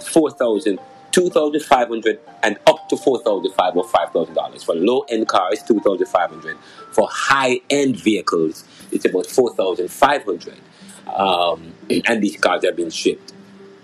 four 0.00 0.30
thousand, 0.30 0.78
two 1.14 1.30
thousand 1.30 1.62
five 1.62 1.86
hundred, 1.86 2.18
and 2.42 2.58
up 2.66 2.88
to 2.88 2.96
four 2.96 3.22
thousand 3.22 3.52
five 3.52 3.76
or 3.76 3.84
five 3.84 4.10
thousand 4.10 4.34
dollars 4.34 4.64
for 4.64 4.74
low 4.74 5.02
end 5.08 5.28
cars, 5.28 5.62
two 5.62 5.78
thousand 5.78 6.06
five 6.06 6.28
hundred. 6.28 6.58
For 6.90 7.08
high 7.08 7.60
end 7.70 7.96
vehicles, 7.96 8.64
it's 8.90 9.04
about 9.04 9.26
four 9.26 9.54
thousand 9.54 9.92
five 9.92 10.24
hundred. 10.24 10.58
Um, 11.06 11.72
and 11.88 12.20
these 12.20 12.36
cars 12.36 12.64
have 12.64 12.74
been 12.74 12.90
shipped. 12.90 13.32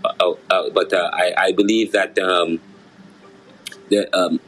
Uh, 0.05 0.13
uh, 0.19 0.35
uh 0.51 0.71
but 0.71 0.93
uh, 0.93 1.11
I, 1.13 1.35
I, 1.37 1.53
believe 1.53 1.93
that 1.93 2.19
um, 2.19 2.59
um, 4.15 4.41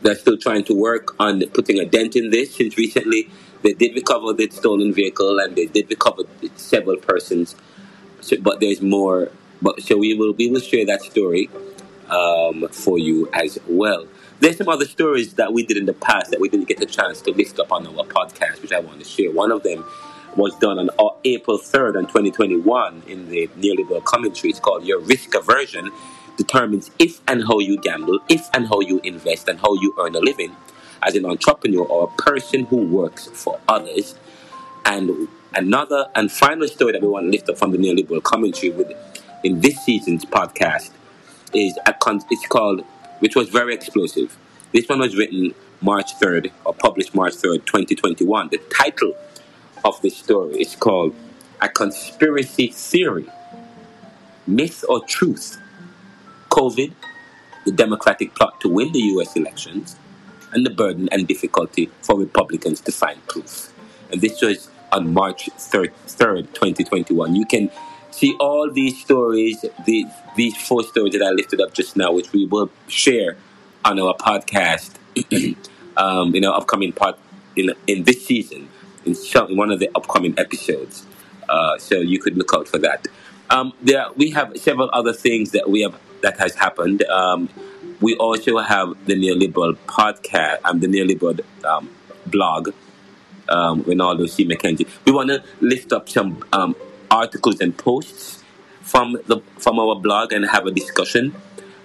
they're 0.00 0.16
still 0.16 0.38
trying 0.38 0.64
to 0.64 0.74
work 0.74 1.14
on 1.20 1.42
putting 1.50 1.78
a 1.78 1.84
dent 1.84 2.16
in 2.16 2.30
this. 2.30 2.56
Since 2.56 2.76
recently, 2.76 3.30
they 3.62 3.74
did 3.74 3.94
recover 3.94 4.32
the 4.32 4.48
stolen 4.50 4.92
vehicle 4.92 5.38
and 5.38 5.54
they 5.54 5.66
did 5.66 5.88
recover 5.90 6.22
several 6.56 6.96
persons. 6.96 7.54
So, 8.20 8.36
but 8.40 8.58
there's 8.58 8.80
more. 8.80 9.30
But 9.62 9.82
so 9.82 9.98
we 9.98 10.14
will 10.14 10.32
we 10.32 10.50
will 10.50 10.60
share 10.60 10.86
that 10.86 11.02
story 11.02 11.50
um, 12.10 12.68
for 12.68 12.98
you 12.98 13.28
as 13.32 13.58
well. 13.66 14.06
There's 14.40 14.56
some 14.56 14.68
other 14.68 14.86
stories 14.86 15.34
that 15.34 15.52
we 15.52 15.64
did 15.64 15.76
in 15.76 15.86
the 15.86 15.92
past 15.92 16.30
that 16.30 16.40
we 16.40 16.48
didn't 16.48 16.68
get 16.68 16.80
a 16.80 16.86
chance 16.86 17.20
to 17.22 17.30
lift 17.32 17.58
up 17.60 17.72
on 17.72 17.86
our 17.86 18.04
podcast, 18.04 18.62
which 18.62 18.72
I 18.72 18.80
want 18.80 18.98
to 18.98 19.04
share. 19.04 19.30
One 19.30 19.52
of 19.52 19.62
them 19.62 19.84
was 20.36 20.54
done 20.56 20.78
on 20.78 21.16
April 21.24 21.58
3rd, 21.58 21.98
in 21.98 22.06
2021, 22.06 23.02
in 23.06 23.28
the 23.28 23.48
neoliberal 23.58 24.02
commentary. 24.04 24.50
It's 24.50 24.60
called 24.60 24.84
Your 24.84 25.00
Risk 25.00 25.34
Aversion 25.34 25.90
Determines 26.36 26.90
If 26.98 27.20
and 27.28 27.44
How 27.44 27.58
You 27.58 27.78
Gamble, 27.78 28.20
If 28.28 28.48
and 28.54 28.66
How 28.66 28.80
You 28.80 29.00
Invest, 29.04 29.48
and 29.48 29.58
How 29.58 29.74
You 29.74 29.94
Earn 29.98 30.14
a 30.14 30.20
Living 30.20 30.56
as 31.02 31.16
an 31.16 31.26
entrepreneur 31.26 31.84
or 31.84 32.04
a 32.04 32.22
person 32.22 32.64
who 32.66 32.76
works 32.76 33.26
for 33.26 33.60
others. 33.68 34.14
And 34.86 35.28
another 35.54 36.06
and 36.14 36.30
final 36.30 36.68
story 36.68 36.92
that 36.92 37.02
we 37.02 37.08
want 37.08 37.26
to 37.26 37.30
lift 37.30 37.48
up 37.48 37.58
from 37.58 37.72
the 37.72 37.78
neoliberal 37.78 38.22
commentary 38.22 38.70
with 38.70 38.92
in 39.42 39.60
this 39.60 39.84
season's 39.84 40.24
podcast 40.24 40.90
is 41.52 41.78
a 41.86 41.92
con- 41.92 42.22
it's 42.30 42.46
called 42.46 42.84
which 43.20 43.36
was 43.36 43.48
very 43.48 43.74
explosive. 43.74 44.36
This 44.72 44.88
one 44.88 45.00
was 45.00 45.16
written 45.16 45.54
March 45.82 46.14
3rd 46.18 46.50
or 46.64 46.72
published 46.72 47.14
March 47.14 47.34
3rd, 47.34 47.66
2021. 47.66 48.48
The 48.48 48.58
title 48.58 49.14
of 49.84 50.00
this 50.00 50.16
story 50.16 50.60
is 50.60 50.74
called 50.76 51.14
A 51.60 51.68
Conspiracy 51.68 52.68
Theory 52.68 53.26
Myth 54.46 54.84
or 54.88 55.04
Truth 55.04 55.58
COVID 56.48 56.94
the 57.64 57.72
Democratic 57.72 58.34
plot 58.34 58.60
to 58.60 58.68
win 58.68 58.92
the 58.92 59.00
U.S. 59.14 59.36
elections, 59.36 59.96
and 60.52 60.64
the 60.64 60.70
burden 60.70 61.08
and 61.12 61.26
difficulty 61.28 61.90
for 62.02 62.18
Republicans 62.18 62.80
to 62.80 62.92
find 62.92 63.24
proof. 63.28 63.72
And 64.10 64.20
this 64.20 64.40
was 64.40 64.68
on 64.90 65.12
March 65.12 65.48
3rd, 65.56 65.92
3rd 66.06 66.46
2021. 66.54 67.36
You 67.36 67.46
can 67.46 67.70
see 68.10 68.36
all 68.38 68.70
these 68.70 69.00
stories, 69.00 69.64
these, 69.84 70.06
these 70.36 70.56
four 70.56 70.82
stories 70.82 71.12
that 71.12 71.22
I 71.22 71.30
lifted 71.30 71.60
up 71.60 71.72
just 71.72 71.96
now, 71.96 72.12
which 72.12 72.32
we 72.32 72.46
will 72.46 72.70
share 72.88 73.36
on 73.84 73.98
our 73.98 74.14
podcast 74.14 74.96
um, 75.96 76.34
in 76.34 76.44
our 76.44 76.56
upcoming 76.56 76.92
part 76.92 77.18
in, 77.56 77.72
in 77.86 78.04
this 78.04 78.26
season, 78.26 78.68
in, 79.04 79.14
some, 79.14 79.56
one 79.56 79.70
of 79.70 79.80
the 79.80 79.90
upcoming 79.94 80.34
episodes. 80.38 81.06
Uh, 81.48 81.78
so 81.78 81.96
you 81.96 82.18
could 82.18 82.36
look 82.36 82.52
out 82.54 82.68
for 82.68 82.78
that. 82.78 83.06
Um, 83.50 83.72
there, 83.82 84.06
we 84.16 84.30
have 84.30 84.56
several 84.58 84.90
other 84.92 85.12
things 85.12 85.50
that 85.52 85.68
we 85.68 85.82
have 85.82 85.98
that 86.22 86.38
has 86.38 86.54
happened. 86.54 87.02
Um, 87.04 87.48
we 88.00 88.14
also 88.16 88.58
have 88.58 88.94
the 89.06 89.14
neoliberal 89.14 89.76
podcast 89.86 90.58
and 90.64 90.66
um, 90.66 90.80
the 90.80 90.86
neoliberal 90.86 91.40
um, 91.64 91.90
blog. 92.26 92.70
Um, 93.48 93.82
Ronaldo 93.82 94.30
C. 94.30 94.46
McKenzie. 94.46 94.86
We 95.04 95.10
want 95.10 95.30
to 95.30 95.42
lift 95.60 95.92
up 95.92 96.08
some 96.08 96.44
um, 96.52 96.76
articles 97.10 97.60
and 97.60 97.76
posts 97.76 98.42
from 98.82 99.12
the 99.26 99.40
from 99.58 99.78
our 99.78 99.94
blog 99.94 100.32
and 100.32 100.44
have 100.46 100.66
a 100.66 100.70
discussion. 100.70 101.34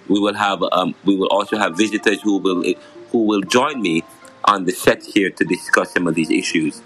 We 0.08 0.20
will 0.20 0.34
have 0.34 0.62
um, 0.72 0.94
we 1.04 1.16
will 1.16 1.28
also 1.28 1.58
have 1.58 1.76
visitors 1.76 2.22
who 2.22 2.38
will 2.38 2.62
who 3.10 3.18
will 3.24 3.42
join 3.42 3.80
me 3.82 4.04
on 4.44 4.64
the 4.64 4.72
set 4.72 5.04
here 5.04 5.30
to 5.30 5.44
discuss 5.44 5.92
some 5.92 6.06
of 6.06 6.14
these 6.14 6.30
issues. 6.30 6.82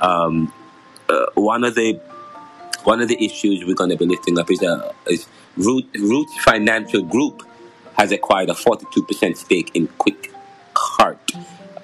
Um, 0.00 0.52
uh, 1.08 1.26
one 1.34 1.64
of 1.64 1.74
the 1.74 2.00
one 2.84 3.00
of 3.00 3.08
the 3.08 3.22
issues 3.24 3.64
we're 3.64 3.74
going 3.74 3.90
to 3.90 3.96
be 3.96 4.06
lifting 4.06 4.38
up 4.38 4.50
is, 4.50 4.62
uh, 4.62 4.92
is 5.06 5.26
Root, 5.56 5.86
Roots 5.98 6.38
Financial 6.44 7.02
Group 7.02 7.42
has 7.96 8.12
acquired 8.12 8.48
a 8.48 8.54
42% 8.54 9.36
stake 9.36 9.72
in 9.74 9.88
Quick 9.98 10.32
Cart. 10.72 11.32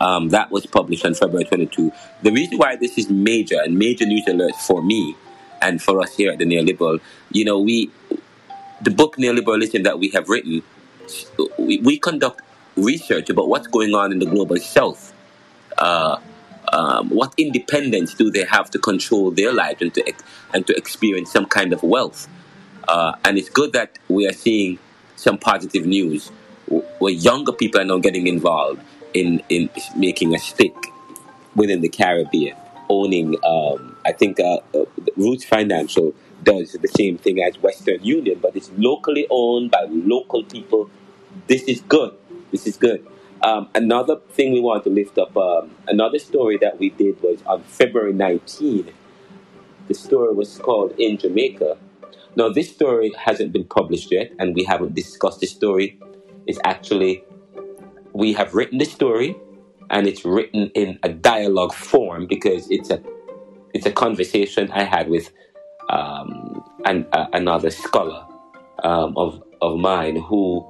Um, 0.00 0.28
that 0.28 0.50
was 0.50 0.66
published 0.66 1.04
on 1.04 1.14
February 1.14 1.44
22. 1.44 1.92
The 2.23 2.30
reason 2.30 2.58
why 2.58 2.76
this 2.76 2.96
is 2.96 3.11
major 3.11 3.61
and 3.61 3.76
major 3.76 4.06
news 4.06 4.26
alert 4.28 4.54
for 4.54 4.82
me 4.82 5.16
and 5.64 5.83
for 5.83 6.00
us 6.00 6.16
here 6.16 6.30
at 6.33 6.38
the 6.38 6.44
Neoliberal, 6.44 7.00
you 7.33 7.44
know, 7.44 7.59
we 7.59 7.90
the 8.83 8.90
book 8.90 9.16
Neoliberalism 9.16 9.85
that 9.85 9.99
we 9.99 10.11
have 10.11 10.28
written, 10.28 10.62
we, 11.59 11.78
we 11.78 11.99
conduct 11.99 12.42
research 12.76 13.30
about 13.30 13.49
what's 13.49 13.66
going 13.66 13.94
on 13.94 14.12
in 14.12 14.18
the 14.18 14.26
global 14.26 14.59
south. 14.59 15.12
Uh, 15.78 16.18
um, 16.73 17.09
what 17.09 17.33
independence 17.37 18.14
do 18.14 18.30
they 18.30 18.44
have 18.44 18.71
to 18.71 18.78
control 18.78 19.30
their 19.30 19.52
lives 19.52 19.80
and 19.83 19.94
to 19.94 20.12
and 20.52 20.66
to 20.66 20.76
experience 20.76 21.30
some 21.30 21.47
kind 21.47 21.73
of 21.73 21.83
wealth? 21.83 22.28
Uh, 22.88 23.12
and 23.25 23.38
it's 23.38 23.49
good 23.49 23.73
that 23.73 23.99
we 24.09 24.26
are 24.26 24.33
seeing 24.33 24.78
some 25.16 25.38
positive 25.38 25.87
news 25.87 26.30
where 26.99 27.12
younger 27.12 27.52
people 27.52 27.80
are 27.80 27.85
now 27.85 27.99
getting 27.99 28.26
involved 28.26 28.83
in 29.14 29.42
in 29.49 29.71
making 29.97 30.35
a 30.35 30.38
stick 30.38 30.75
within 31.54 31.80
the 31.80 31.88
Caribbean, 31.88 32.56
owning. 32.88 33.37
Um, 33.44 33.97
I 34.04 34.12
think 34.12 34.40
uh, 34.40 34.59
uh, 34.74 34.74
Roots 35.16 35.44
Financial 35.44 36.14
does 36.42 36.73
the 36.73 36.88
same 36.88 37.18
thing 37.18 37.42
as 37.42 37.61
Western 37.62 38.02
Union, 38.04 38.38
but 38.40 38.56
it's 38.56 38.71
locally 38.76 39.26
owned 39.30 39.71
by 39.71 39.87
local 39.88 40.44
people. 40.44 40.90
This 41.47 41.62
is 41.64 41.80
good. 41.80 42.14
This 42.50 42.66
is 42.66 42.76
good. 42.76 43.06
Um, 43.42 43.68
another 43.75 44.16
thing 44.30 44.52
we 44.52 44.61
want 44.61 44.85
to 44.85 44.90
lift 44.90 45.18
up, 45.18 45.37
um, 45.37 45.71
another 45.87 46.18
story 46.18 46.56
that 46.59 46.78
we 46.78 46.90
did 46.90 47.21
was 47.23 47.42
on 47.47 47.62
February 47.64 48.12
19. 48.12 48.92
The 49.88 49.94
story 49.94 50.35
was 50.35 50.56
called 50.59 50.94
In 50.99 51.18
Jamaica. 51.18 51.76
Now, 52.37 52.49
this 52.49 52.73
story 52.73 53.12
hasn't 53.18 53.52
been 53.52 53.64
published 53.64 54.11
yet, 54.11 54.33
and 54.38 54.54
we 54.54 54.64
haven't 54.64 54.94
discussed 54.94 55.40
the 55.40 55.47
story. 55.47 55.99
It's 56.47 56.59
actually, 56.64 57.25
we 58.12 58.32
have 58.32 58.54
written 58.54 58.78
the 58.78 58.86
story, 58.86 59.36
and 59.91 60.06
it's 60.06 60.25
written 60.25 60.71
in 60.75 60.99
a 61.02 61.10
dialogue 61.10 61.75
form 61.75 62.26
because 62.26 62.71
it's 62.71 62.91
a 62.91 63.02
it's 63.75 63.87
a 63.87 63.93
conversation 63.93 64.71
I 64.71 64.84
had 64.84 65.08
with 65.08 65.30
um, 65.91 66.65
an, 66.87 67.06
uh, 67.13 67.26
another 67.32 67.71
scholar 67.71 68.26
um, 68.82 69.17
of 69.17 69.43
of 69.60 69.78
mine 69.78 70.17
who 70.17 70.65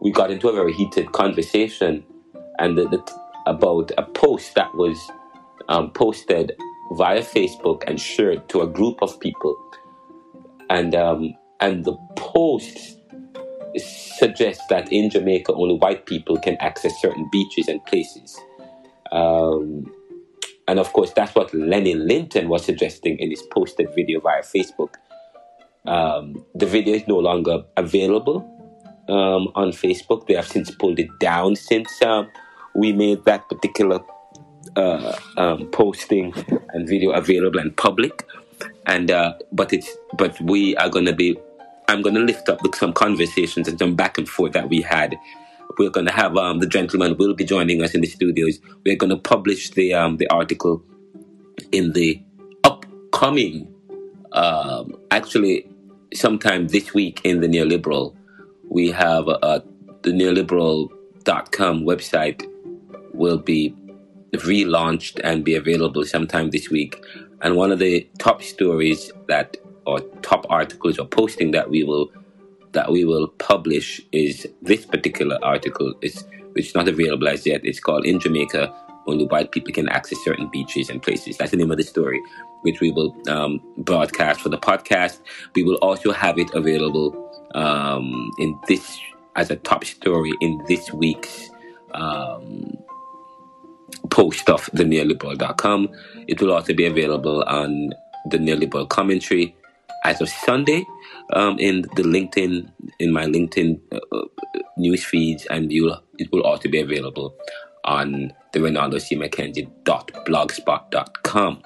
we 0.00 0.10
got 0.10 0.30
into 0.30 0.48
a 0.48 0.52
very 0.52 0.72
heated 0.72 1.12
conversation 1.12 2.04
and 2.58 2.76
the, 2.76 2.88
the, 2.88 3.02
about 3.46 3.90
a 3.96 4.02
post 4.02 4.54
that 4.54 4.74
was 4.74 4.98
um, 5.68 5.90
posted 5.90 6.52
via 6.92 7.22
Facebook 7.22 7.82
and 7.86 8.00
shared 8.00 8.48
to 8.50 8.60
a 8.62 8.66
group 8.66 9.02
of 9.02 9.18
people, 9.20 9.56
and 10.70 10.94
um, 10.94 11.34
and 11.60 11.84
the 11.84 11.96
post 12.16 12.98
suggests 13.76 14.62
that 14.68 14.92
in 14.92 15.10
Jamaica 15.10 15.52
only 15.52 15.74
white 15.74 16.06
people 16.06 16.38
can 16.38 16.56
access 16.60 17.00
certain 17.00 17.28
beaches 17.32 17.66
and 17.68 17.84
places. 17.86 18.38
Um, 19.10 19.92
and 20.66 20.78
of 20.78 20.92
course, 20.92 21.12
that's 21.12 21.34
what 21.34 21.52
Lenny 21.52 21.94
Linton 21.94 22.48
was 22.48 22.64
suggesting 22.64 23.18
in 23.18 23.30
his 23.30 23.42
posted 23.42 23.94
video 23.94 24.20
via 24.20 24.42
Facebook. 24.42 24.94
Um, 25.86 26.44
the 26.54 26.66
video 26.66 26.94
is 26.94 27.06
no 27.06 27.18
longer 27.18 27.64
available 27.76 28.50
um, 29.08 29.48
on 29.54 29.70
Facebook. 29.72 30.26
They 30.26 30.34
have 30.34 30.48
since 30.48 30.70
pulled 30.70 30.98
it 30.98 31.10
down 31.20 31.56
since 31.56 32.00
um, 32.02 32.30
we 32.74 32.92
made 32.92 33.24
that 33.24 33.48
particular 33.48 34.00
uh, 34.76 35.16
um, 35.36 35.66
posting 35.70 36.32
and 36.70 36.88
video 36.88 37.10
available 37.10 37.60
and 37.60 37.76
public. 37.76 38.26
And 38.86 39.10
uh, 39.10 39.34
but 39.52 39.72
it's 39.72 39.90
but 40.16 40.40
we 40.40 40.76
are 40.76 40.88
going 40.88 41.06
to 41.06 41.14
be. 41.14 41.38
I'm 41.88 42.00
going 42.00 42.14
to 42.14 42.22
lift 42.22 42.48
up 42.48 42.60
some 42.74 42.94
conversations 42.94 43.68
and 43.68 43.78
some 43.78 43.94
back 43.94 44.16
and 44.16 44.26
forth 44.26 44.52
that 44.54 44.70
we 44.70 44.80
had. 44.80 45.16
We're 45.78 45.90
going 45.90 46.06
to 46.06 46.12
have 46.12 46.36
um, 46.36 46.60
the 46.60 46.66
gentleman 46.66 47.16
will 47.16 47.34
be 47.34 47.44
joining 47.44 47.82
us 47.82 47.94
in 47.94 48.00
the 48.00 48.06
studios. 48.06 48.58
We're 48.84 48.96
going 48.96 49.10
to 49.10 49.16
publish 49.16 49.70
the 49.70 49.94
um, 49.94 50.16
the 50.18 50.28
article 50.28 50.82
in 51.72 51.92
the 51.92 52.22
upcoming, 52.64 53.72
um, 54.32 54.96
actually, 55.10 55.68
sometime 56.12 56.68
this 56.68 56.94
week 56.94 57.20
in 57.24 57.40
the 57.40 57.48
Neoliberal. 57.48 58.14
We 58.68 58.90
have 58.90 59.28
uh, 59.28 59.60
the 60.02 60.10
neoliberal.com 60.10 61.82
website 61.84 62.44
will 63.12 63.38
be 63.38 63.74
relaunched 64.32 65.20
and 65.22 65.44
be 65.44 65.54
available 65.54 66.04
sometime 66.04 66.50
this 66.50 66.70
week. 66.70 67.02
And 67.42 67.56
one 67.56 67.72
of 67.72 67.78
the 67.78 68.08
top 68.18 68.42
stories 68.42 69.12
that, 69.28 69.56
or 69.86 70.00
top 70.22 70.46
articles 70.48 70.98
or 70.98 71.06
posting 71.06 71.50
that 71.52 71.70
we 71.70 71.84
will 71.84 72.10
that 72.74 72.92
we 72.92 73.04
will 73.04 73.28
publish 73.28 74.00
is 74.12 74.46
this 74.62 74.86
particular 74.86 75.38
article. 75.42 75.94
It's 76.02 76.24
which 76.52 76.68
is 76.68 76.74
not 76.74 76.88
available 76.88 77.28
as 77.28 77.46
yet. 77.46 77.62
It's 77.64 77.80
called 77.80 78.06
"In 78.06 78.20
Jamaica, 78.20 78.72
Only 79.06 79.26
White 79.26 79.52
People 79.52 79.72
Can 79.72 79.88
Access 79.88 80.22
Certain 80.24 80.48
Beaches 80.52 80.90
and 80.90 81.02
Places." 81.02 81.38
That's 81.38 81.50
the 81.52 81.56
name 81.56 81.70
of 81.70 81.78
the 81.78 81.84
story, 81.84 82.20
which 82.62 82.80
we 82.80 82.92
will 82.92 83.16
um, 83.28 83.60
broadcast 83.78 84.40
for 84.40 84.50
the 84.50 84.58
podcast. 84.58 85.20
We 85.56 85.64
will 85.64 85.76
also 85.76 86.12
have 86.12 86.38
it 86.38 86.50
available 86.54 87.14
um, 87.54 88.30
in 88.38 88.58
this 88.68 89.00
as 89.36 89.50
a 89.50 89.56
top 89.56 89.84
story 89.84 90.32
in 90.40 90.62
this 90.68 90.92
week's 90.92 91.50
um, 91.94 92.72
post 94.10 94.50
of 94.50 94.70
the 94.72 94.84
neoliberal.com. 94.84 95.88
It 96.28 96.40
will 96.40 96.52
also 96.52 96.74
be 96.74 96.86
available 96.86 97.42
on 97.44 97.90
the 98.30 98.38
neoliberal 98.38 98.88
commentary 98.88 99.56
as 100.04 100.20
of 100.20 100.28
Sunday 100.28 100.86
um, 101.32 101.58
in 101.58 101.82
the 101.96 102.02
LinkedIn, 102.02 102.70
in 102.98 103.12
my 103.12 103.24
LinkedIn 103.24 103.80
uh, 103.92 104.00
uh 104.12 104.24
news 104.76 105.04
feeds, 105.04 105.46
and 105.46 105.72
you'll, 105.72 105.98
it 106.18 106.30
will 106.32 106.42
also 106.42 106.68
be 106.68 106.80
available 106.80 107.34
on 107.84 108.32
the 108.52 108.58
Ronaldo 108.60 109.00
C. 109.00 109.16
McKenzie.blogspot.com 109.16 111.62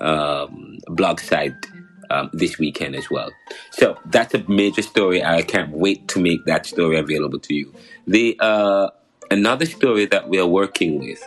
um, 0.00 0.78
blog 0.88 1.20
site 1.20 1.66
um, 2.10 2.28
this 2.32 2.58
weekend 2.58 2.96
as 2.96 3.08
well. 3.10 3.30
So 3.70 3.96
that's 4.06 4.34
a 4.34 4.42
major 4.48 4.82
story. 4.82 5.24
I 5.24 5.42
can't 5.42 5.70
wait 5.70 6.08
to 6.08 6.20
make 6.20 6.44
that 6.46 6.66
story 6.66 6.98
available 6.98 7.38
to 7.38 7.54
you. 7.54 7.72
The 8.06 8.36
uh, 8.40 8.90
another 9.30 9.66
story 9.66 10.06
that 10.06 10.28
we 10.28 10.38
are 10.38 10.46
working 10.46 10.98
with 10.98 11.22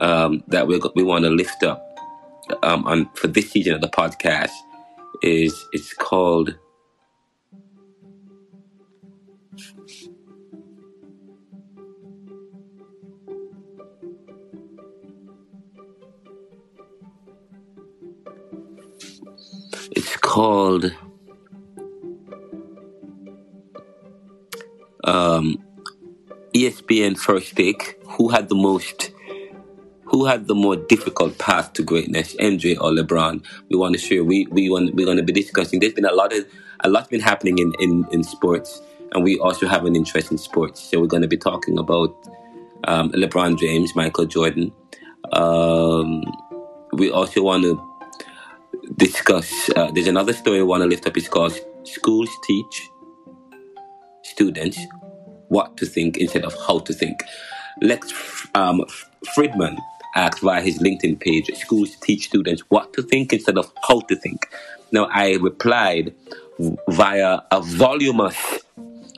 um, 0.00 0.44
that 0.48 0.66
we 0.66 0.80
we 0.94 1.02
want 1.02 1.24
to 1.24 1.30
lift 1.30 1.64
up 1.64 1.82
um, 2.62 2.86
on 2.86 3.08
for 3.14 3.26
this 3.26 3.50
season 3.50 3.72
of 3.74 3.80
the 3.80 3.88
podcast 3.88 4.52
is 5.22 5.66
it's 5.72 5.94
called. 5.94 6.56
It's 19.90 20.16
called 20.18 20.92
um, 25.04 25.64
ESPN 26.54 27.18
First 27.18 27.56
Take. 27.56 27.96
Who 28.06 28.28
had 28.28 28.48
the 28.48 28.54
most 28.54 29.12
who 30.10 30.26
had 30.26 30.46
the 30.46 30.54
more 30.54 30.76
difficult 30.76 31.38
path 31.38 31.72
to 31.74 31.82
greatness, 31.82 32.34
MJ 32.36 32.76
or 32.80 32.90
LeBron? 32.90 33.44
We 33.70 33.76
want 33.76 33.94
to 33.94 34.00
share. 34.00 34.24
We 34.24 34.46
we 34.46 34.68
want 34.70 34.94
we're 34.94 35.06
going 35.06 35.18
to 35.18 35.22
be 35.22 35.32
discussing. 35.32 35.80
There's 35.80 35.94
been 35.94 36.04
a 36.04 36.14
lot 36.14 36.32
of 36.32 36.46
a 36.80 36.88
lot's 36.88 37.08
been 37.08 37.20
happening 37.20 37.58
in 37.58 37.74
in 37.80 38.06
in 38.10 38.22
sports 38.22 38.80
and 39.12 39.24
we 39.24 39.38
also 39.38 39.66
have 39.66 39.84
an 39.84 39.96
interest 39.96 40.30
in 40.30 40.38
sports. 40.38 40.80
So 40.80 41.00
we're 41.00 41.06
going 41.06 41.22
to 41.22 41.28
be 41.28 41.36
talking 41.36 41.78
about 41.78 42.14
um, 42.84 43.10
LeBron 43.12 43.58
James, 43.58 43.94
Michael 43.94 44.26
Jordan. 44.26 44.72
Um, 45.32 46.24
we 46.92 47.10
also 47.10 47.42
want 47.42 47.64
to 47.64 47.82
discuss. 48.96 49.70
Uh, 49.76 49.90
there's 49.92 50.06
another 50.06 50.32
story 50.32 50.60
I 50.60 50.62
want 50.62 50.82
to 50.82 50.88
lift 50.88 51.06
up. 51.06 51.16
It's 51.16 51.28
called 51.28 51.58
"Schools 51.84 52.30
Teach 52.44 52.90
Students 54.22 54.78
What 55.48 55.76
to 55.78 55.86
Think 55.86 56.18
Instead 56.18 56.44
of 56.44 56.54
How 56.66 56.78
to 56.80 56.92
Think." 56.92 57.20
Lex 57.80 58.12
um, 58.54 58.84
Fridman 59.36 59.76
asked 60.14 60.40
via 60.40 60.60
his 60.60 60.78
LinkedIn 60.78 61.20
page, 61.20 61.50
"Schools 61.56 61.96
teach 61.96 62.26
students 62.26 62.62
what 62.68 62.92
to 62.94 63.02
think 63.02 63.32
instead 63.32 63.58
of 63.58 63.72
how 63.86 64.00
to 64.00 64.16
think." 64.16 64.48
Now 64.92 65.08
I 65.12 65.34
replied 65.34 66.14
via 66.88 67.40
a 67.50 67.60
voluminous 67.60 68.36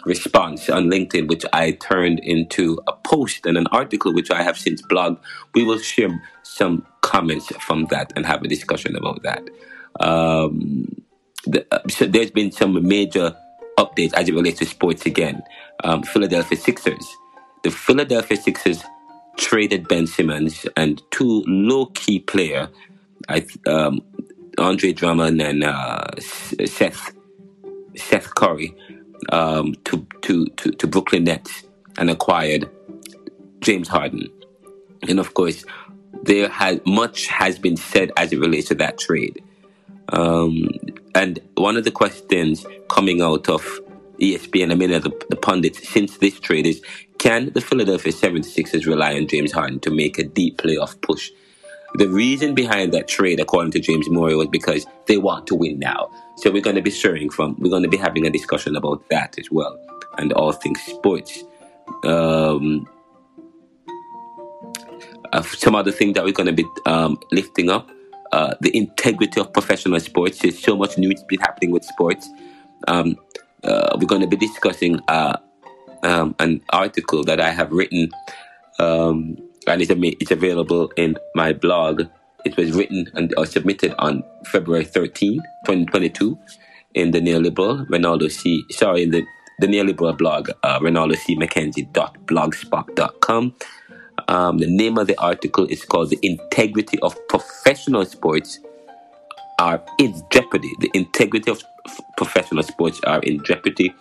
response 0.04 0.68
on 0.70 0.86
LinkedIn, 0.86 1.28
which 1.28 1.44
I 1.52 1.72
turned 1.72 2.20
into 2.20 2.80
a 2.86 2.92
post 2.92 3.46
and 3.46 3.56
an 3.56 3.66
article, 3.68 4.12
which 4.12 4.30
I 4.30 4.42
have 4.42 4.58
since 4.58 4.82
blogged. 4.82 5.20
We 5.54 5.64
will 5.64 5.78
share 5.78 6.10
some 6.42 6.86
comments 7.02 7.48
from 7.60 7.86
that 7.86 8.12
and 8.16 8.26
have 8.26 8.42
a 8.42 8.48
discussion 8.48 8.96
about 8.96 9.22
that. 9.22 9.42
Um, 10.00 11.02
the, 11.44 11.66
uh, 11.70 11.80
so 11.88 12.06
there's 12.06 12.30
been 12.30 12.52
some 12.52 12.86
major 12.86 13.36
updates 13.78 14.12
as 14.14 14.28
it 14.28 14.34
relates 14.34 14.58
to 14.60 14.66
sports 14.66 15.06
again. 15.06 15.42
Um, 15.84 16.02
Philadelphia 16.02 16.58
Sixers. 16.58 17.06
The 17.62 17.70
Philadelphia 17.70 18.36
Sixers 18.36 18.82
traded 19.40 19.88
Ben 19.88 20.06
Simmons 20.06 20.66
and 20.76 21.02
two 21.10 21.42
low 21.46 21.86
key 21.86 22.20
player, 22.20 22.68
I, 23.28 23.46
um, 23.66 24.02
Andre 24.58 24.92
Drummond 24.92 25.40
and 25.40 25.64
uh, 25.64 26.06
Seth 26.20 27.12
Seth 27.96 28.34
Curry 28.34 28.74
um, 29.30 29.74
to, 29.84 30.06
to, 30.22 30.46
to, 30.46 30.70
to 30.72 30.86
Brooklyn 30.86 31.24
Nets 31.24 31.64
and 31.98 32.10
acquired 32.10 32.70
James 33.60 33.88
Harden. 33.88 34.28
And 35.08 35.18
of 35.18 35.34
course, 35.34 35.64
there 36.22 36.48
has 36.48 36.80
much 36.86 37.26
has 37.28 37.58
been 37.58 37.76
said 37.76 38.12
as 38.16 38.32
it 38.32 38.38
relates 38.38 38.68
to 38.68 38.74
that 38.76 38.98
trade. 38.98 39.42
Um, 40.10 40.68
and 41.14 41.40
one 41.54 41.76
of 41.76 41.84
the 41.84 41.90
questions 41.90 42.66
coming 42.88 43.22
out 43.22 43.48
of 43.48 43.62
ESPN 44.20 44.76
many 44.76 44.94
of 44.94 45.02
the, 45.02 45.26
the 45.30 45.36
pundits 45.36 45.88
since 45.88 46.18
this 46.18 46.38
trade 46.38 46.66
is 46.66 46.82
can 47.20 47.52
the 47.52 47.60
Philadelphia 47.60 48.12
76ers 48.12 48.86
rely 48.86 49.14
on 49.14 49.28
James 49.28 49.52
Harden 49.52 49.78
to 49.80 49.90
make 49.90 50.18
a 50.18 50.24
deep 50.24 50.56
playoff 50.56 51.00
push? 51.02 51.30
The 51.94 52.08
reason 52.08 52.54
behind 52.54 52.94
that 52.94 53.08
trade, 53.08 53.40
according 53.40 53.72
to 53.72 53.78
James 53.78 54.08
Morey, 54.08 54.34
was 54.34 54.48
because 54.48 54.86
they 55.06 55.18
want 55.18 55.46
to 55.48 55.54
win 55.54 55.78
now. 55.78 56.10
So 56.36 56.50
we're 56.50 56.62
going 56.62 56.76
to 56.76 56.82
be 56.82 56.90
sharing 56.90 57.28
from, 57.28 57.56
we're 57.58 57.68
going 57.68 57.82
to 57.82 57.90
be 57.90 57.98
having 57.98 58.26
a 58.26 58.30
discussion 58.30 58.74
about 58.74 59.06
that 59.10 59.38
as 59.38 59.50
well, 59.50 59.78
and 60.16 60.32
all 60.32 60.52
things 60.52 60.80
sports. 60.80 61.44
Um, 62.04 62.88
uh, 65.32 65.42
some 65.42 65.74
other 65.74 65.92
things 65.92 66.14
that 66.14 66.24
we're 66.24 66.32
going 66.32 66.54
to 66.54 66.54
be 66.54 66.64
um, 66.86 67.18
lifting 67.32 67.68
up 67.68 67.90
uh, 68.32 68.54
the 68.62 68.74
integrity 68.74 69.40
of 69.40 69.52
professional 69.52 70.00
sports. 70.00 70.38
There's 70.38 70.58
so 70.58 70.74
much 70.74 70.96
news 70.96 71.22
been 71.24 71.40
happening 71.40 71.70
with 71.70 71.84
sports. 71.84 72.26
Um, 72.88 73.16
uh, 73.62 73.96
we're 74.00 74.06
going 74.06 74.22
to 74.22 74.26
be 74.26 74.36
discussing 74.36 75.00
uh, 75.08 75.36
um, 76.02 76.34
an 76.38 76.62
article 76.70 77.24
that 77.24 77.40
I 77.40 77.50
have 77.50 77.72
written, 77.72 78.10
um, 78.78 79.36
and 79.66 79.82
it's, 79.82 79.92
it's 80.20 80.30
available 80.30 80.92
in 80.96 81.16
my 81.34 81.52
blog 81.52 82.02
it 82.44 82.56
was 82.56 82.72
written 82.72 83.08
and 83.14 83.32
submitted 83.46 83.94
on 83.98 84.24
February 84.46 84.84
13, 84.84 85.40
2022, 85.66 86.38
in 86.94 87.10
the 87.10 87.20
neoliberal 87.20 87.86
Ronaldo 87.88 88.30
C. 88.30 88.64
Sorry, 88.70 89.02
in 89.02 89.10
the 89.10 89.24
the 89.58 89.66
neoliberal 89.66 90.16
blog, 90.16 90.48
uh, 90.62 90.80
Ronaldo 90.80 91.16
C. 91.16 91.36
McKenzie.blogspot.com. 91.36 93.54
Um, 94.28 94.56
the 94.56 94.66
name 94.66 94.96
of 94.96 95.06
the 95.06 95.20
article 95.20 95.66
is 95.66 95.84
called 95.84 96.08
"The 96.10 96.18
Integrity 96.22 96.98
of 97.00 97.14
Professional 97.28 98.06
Sports 98.06 98.60
Are 99.58 99.82
in 99.98 100.14
Jeopardy." 100.30 100.72
The 100.80 100.90
integrity 100.94 101.50
of 101.50 101.62
professional 102.16 102.62
sports 102.62 103.00
are 103.06 103.20
in 103.20 103.44
jeopardy. 103.44 103.94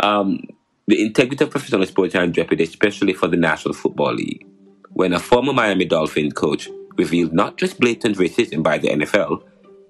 Um, 0.00 0.40
the 0.88 1.04
integrity 1.04 1.44
of 1.44 1.50
professional 1.50 1.84
sports 1.84 2.14
are 2.14 2.24
in 2.24 2.32
jeopardy, 2.32 2.64
especially 2.64 3.12
for 3.12 3.28
the 3.28 3.36
National 3.36 3.74
Football 3.74 4.14
League. 4.14 4.46
When 4.94 5.12
a 5.12 5.20
former 5.20 5.52
Miami 5.52 5.84
Dolphin 5.84 6.32
coach 6.32 6.70
revealed 6.96 7.34
not 7.34 7.58
just 7.58 7.78
blatant 7.78 8.16
racism 8.16 8.62
by 8.62 8.78
the 8.78 8.88
NFL, 8.88 9.42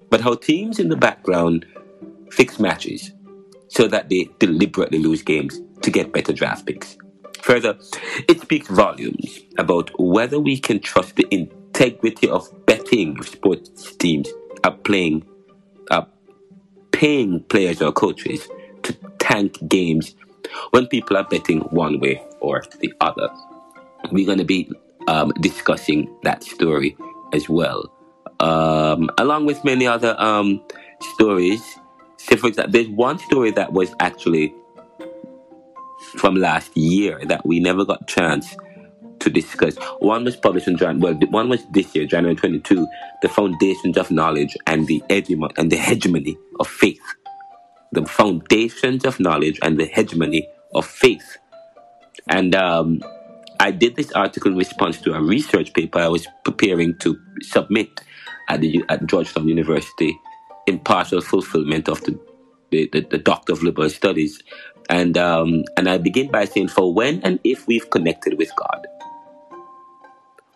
but 0.09 0.19
how 0.19 0.35
teams 0.35 0.77
in 0.77 0.89
the 0.89 0.97
background 0.97 1.65
fix 2.31 2.59
matches 2.59 3.13
so 3.69 3.87
that 3.87 4.09
they 4.09 4.29
deliberately 4.39 4.99
lose 4.99 5.23
games 5.23 5.61
to 5.83 5.89
get 5.89 6.11
better 6.11 6.33
draft 6.33 6.65
picks. 6.65 6.97
Further, 7.43 7.77
it 8.27 8.41
speaks 8.41 8.67
volumes 8.67 9.39
about 9.57 9.91
whether 9.97 10.37
we 10.37 10.59
can 10.59 10.81
trust 10.81 11.15
the 11.15 11.27
integrity 11.31 12.29
of 12.29 12.45
betting 12.65 13.23
sports 13.23 13.95
teams 13.95 14.27
are 14.65 14.75
playing, 14.75 15.25
are 15.91 16.07
paying 16.91 17.41
players 17.43 17.81
or 17.81 17.93
coaches 17.93 18.49
to 18.83 18.93
tank 19.19 19.57
games 19.69 20.15
when 20.71 20.87
people 20.87 21.17
are 21.17 21.23
betting 21.23 21.61
one 21.71 21.99
way 21.99 22.23
or 22.39 22.63
the 22.79 22.93
other. 23.01 23.29
We're 24.11 24.25
going 24.25 24.37
to 24.37 24.45
be 24.45 24.71
um, 25.07 25.31
discussing 25.39 26.09
that 26.23 26.43
story 26.43 26.95
as 27.33 27.49
well, 27.49 27.91
um, 28.39 29.09
along 29.17 29.45
with 29.45 29.63
many 29.63 29.87
other 29.87 30.15
um, 30.19 30.61
stories. 31.13 31.61
Say, 32.17 32.35
for 32.35 32.47
example, 32.47 32.71
there's 32.71 32.87
one 32.89 33.19
story 33.19 33.51
that 33.51 33.73
was 33.73 33.93
actually 33.99 34.53
from 36.17 36.35
last 36.35 36.75
year 36.75 37.19
that 37.25 37.45
we 37.45 37.59
never 37.59 37.85
got 37.85 38.07
chance 38.07 38.55
to 39.19 39.29
discuss. 39.29 39.75
One 39.99 40.23
was 40.23 40.35
published 40.35 40.67
in 40.67 40.77
Jan. 40.77 40.99
Well, 40.99 41.13
one 41.29 41.49
was 41.49 41.65
this 41.71 41.93
year, 41.95 42.05
January 42.05 42.35
22. 42.35 42.87
The 43.21 43.29
foundations 43.29 43.97
of 43.97 44.11
knowledge 44.11 44.55
and 44.65 44.87
the 44.87 45.03
and 45.09 45.71
the 45.71 45.77
hegemony 45.77 46.37
of 46.59 46.67
faith. 46.67 47.01
The 47.91 48.05
foundations 48.05 49.05
of 49.05 49.19
knowledge 49.19 49.59
and 49.61 49.79
the 49.79 49.85
hegemony 49.85 50.47
of 50.73 50.85
faith. 50.85 51.37
And 52.29 52.53
um, 52.55 53.01
I 53.59 53.71
did 53.71 53.95
this 53.95 54.11
article 54.11 54.51
in 54.51 54.57
response 54.57 55.01
to 55.01 55.13
a 55.13 55.21
research 55.21 55.73
paper 55.73 55.99
I 55.99 56.07
was 56.07 56.27
preparing 56.45 56.97
to 56.99 57.19
submit 57.41 58.01
at, 58.47 58.61
the, 58.61 58.83
at 58.89 59.05
Georgetown 59.05 59.47
University 59.47 60.17
in 60.67 60.79
partial 60.79 61.21
fulfillment 61.21 61.89
of 61.89 62.01
the, 62.03 62.19
the, 62.71 62.89
the, 62.93 63.01
the 63.01 63.17
Doctor 63.17 63.53
of 63.53 63.63
Liberal 63.63 63.89
Studies. 63.89 64.41
And, 64.89 65.17
um, 65.17 65.63
and 65.77 65.89
I 65.89 65.97
begin 65.97 66.31
by 66.31 66.45
saying, 66.45 66.69
for 66.69 66.93
when 66.93 67.21
and 67.23 67.39
if 67.43 67.67
we've 67.67 67.89
connected 67.89 68.37
with 68.37 68.51
God, 68.55 68.87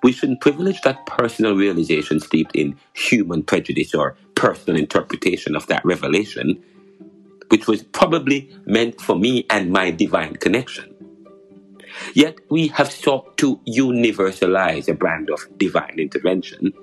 we 0.04 0.12
shouldn't 0.12 0.42
privilege 0.42 0.82
that 0.82 1.06
personal 1.06 1.56
realization 1.56 2.20
steeped 2.20 2.56
in 2.56 2.78
human 2.94 3.42
prejudice 3.42 3.96
or 3.96 4.18
personal 4.36 4.80
interpretation 4.80 5.56
of 5.56 5.66
that 5.68 5.84
revelation, 5.86 6.62
which 7.50 7.68
was 7.68 7.84
probably 7.84 8.50
meant 8.66 9.00
for 9.00 9.16
me 9.16 9.46
and 9.50 9.72
my 9.72 9.92
divine 9.92 10.36
connection. 10.36 10.94
Yet 12.14 12.40
we 12.50 12.68
have 12.70 12.92
sought 12.92 13.38
to 13.38 13.58
universalize 13.68 14.88
a 14.88 14.94
brand 14.94 15.30
of 15.30 15.46
divine 15.58 15.96
intervention 15.98 16.74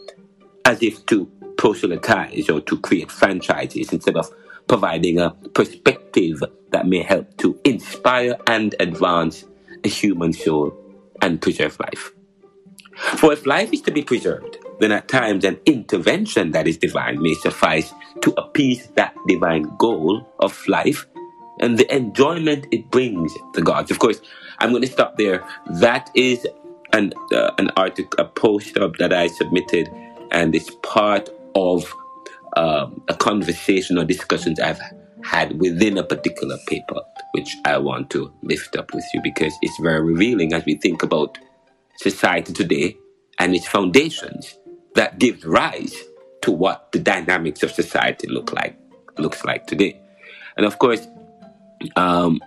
as 0.65 0.83
if 0.83 1.05
to 1.07 1.27
proselytize 1.57 2.49
or 2.49 2.61
to 2.63 2.79
create 2.79 3.11
franchises 3.11 3.93
instead 3.93 4.17
of 4.17 4.31
providing 4.67 5.19
a 5.19 5.31
perspective 5.53 6.43
that 6.71 6.87
may 6.87 7.03
help 7.03 7.37
to 7.39 7.59
inspire 7.65 8.37
and 8.47 8.75
advance 8.79 9.45
a 9.85 9.89
human 9.89 10.33
soul 10.33 10.73
and 11.21 11.43
preserve 11.43 11.79
life. 11.81 12.13
For 12.95 13.33
if 13.33 13.47
life 13.47 13.73
is 13.73 13.83
to 13.83 13.91
be 13.91 14.03
preserved, 14.03 14.59
then 14.81 14.93
at 14.93 15.09
times 15.09 15.45
an 15.45 15.59
intervention 15.67 16.51
that 16.53 16.67
is 16.67 16.79
divine 16.79 17.23
may 17.23 17.35
suffice 17.35 17.93
to 18.23 18.33
appease 18.39 18.89
that 18.97 19.15
divine 19.27 19.63
goal 19.79 20.27
of 20.41 20.67
life 20.67 21.07
and 21.61 21.79
the 21.79 21.95
enjoyment 21.95 22.67
it 22.73 22.91
brings 22.91 23.33
the 23.55 23.63
gods. 23.63 23.91
Of 23.91 23.99
course, 23.99 24.21
I'm 24.59 24.71
going 24.71 24.83
to 24.83 24.91
stop 24.91 25.17
there. 25.17 25.45
That 25.81 26.11
is 26.15 26.47
an 26.93 27.13
uh, 27.33 27.53
an 27.59 27.71
article, 27.77 28.19
a 28.19 28.25
post 28.25 28.77
up 28.79 28.97
that 28.97 29.13
I 29.13 29.29
submitted, 29.29 29.89
and 30.33 30.55
it's 30.55 30.71
part 30.83 31.29
of 31.55 31.95
um, 32.57 33.03
a 33.09 33.15
conversation 33.15 33.99
or 33.99 34.05
discussions 34.05 34.59
I've 34.59 34.81
had 35.23 35.61
within 35.61 35.99
a 35.99 36.03
particular 36.03 36.57
paper, 36.67 37.01
which 37.33 37.55
I 37.65 37.77
want 37.79 38.11
to 38.11 38.33
lift 38.43 38.77
up 38.77 38.93
with 38.95 39.05
you 39.13 39.21
because 39.23 39.53
it's 39.61 39.79
very 39.81 40.03
revealing 40.03 40.55
as 40.55 40.65
we 40.65 40.77
think 40.77 41.03
about 41.03 41.39
society 41.97 42.55
today 42.55 42.97
and 43.39 43.55
its 43.55 43.67
foundations 43.67 44.59
that 44.95 45.19
gives 45.19 45.45
rise 45.45 45.95
to 46.43 46.51
what 46.51 46.93
the 46.93 46.99
dynamics 46.99 47.63
of 47.63 47.71
society 47.71 48.29
look 48.29 48.53
like 48.53 48.77
looks 49.19 49.45
like 49.45 49.67
today. 49.67 50.01
And 50.57 50.67
of 50.67 50.79
course, 50.79 51.07
um, 51.97 52.41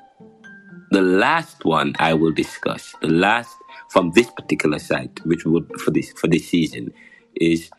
the 0.91 1.01
last 1.01 1.65
one 1.65 1.93
I 1.99 2.13
will 2.13 2.31
discuss, 2.31 2.95
the 3.01 3.07
last 3.07 3.55
from 3.89 4.11
this 4.11 4.29
particular 4.31 4.79
site, 4.79 5.19
which 5.25 5.45
would 5.45 5.69
for 5.79 5.91
this 5.91 6.11
for 6.13 6.27
this 6.27 6.47
season, 6.49 6.93
is 7.35 7.69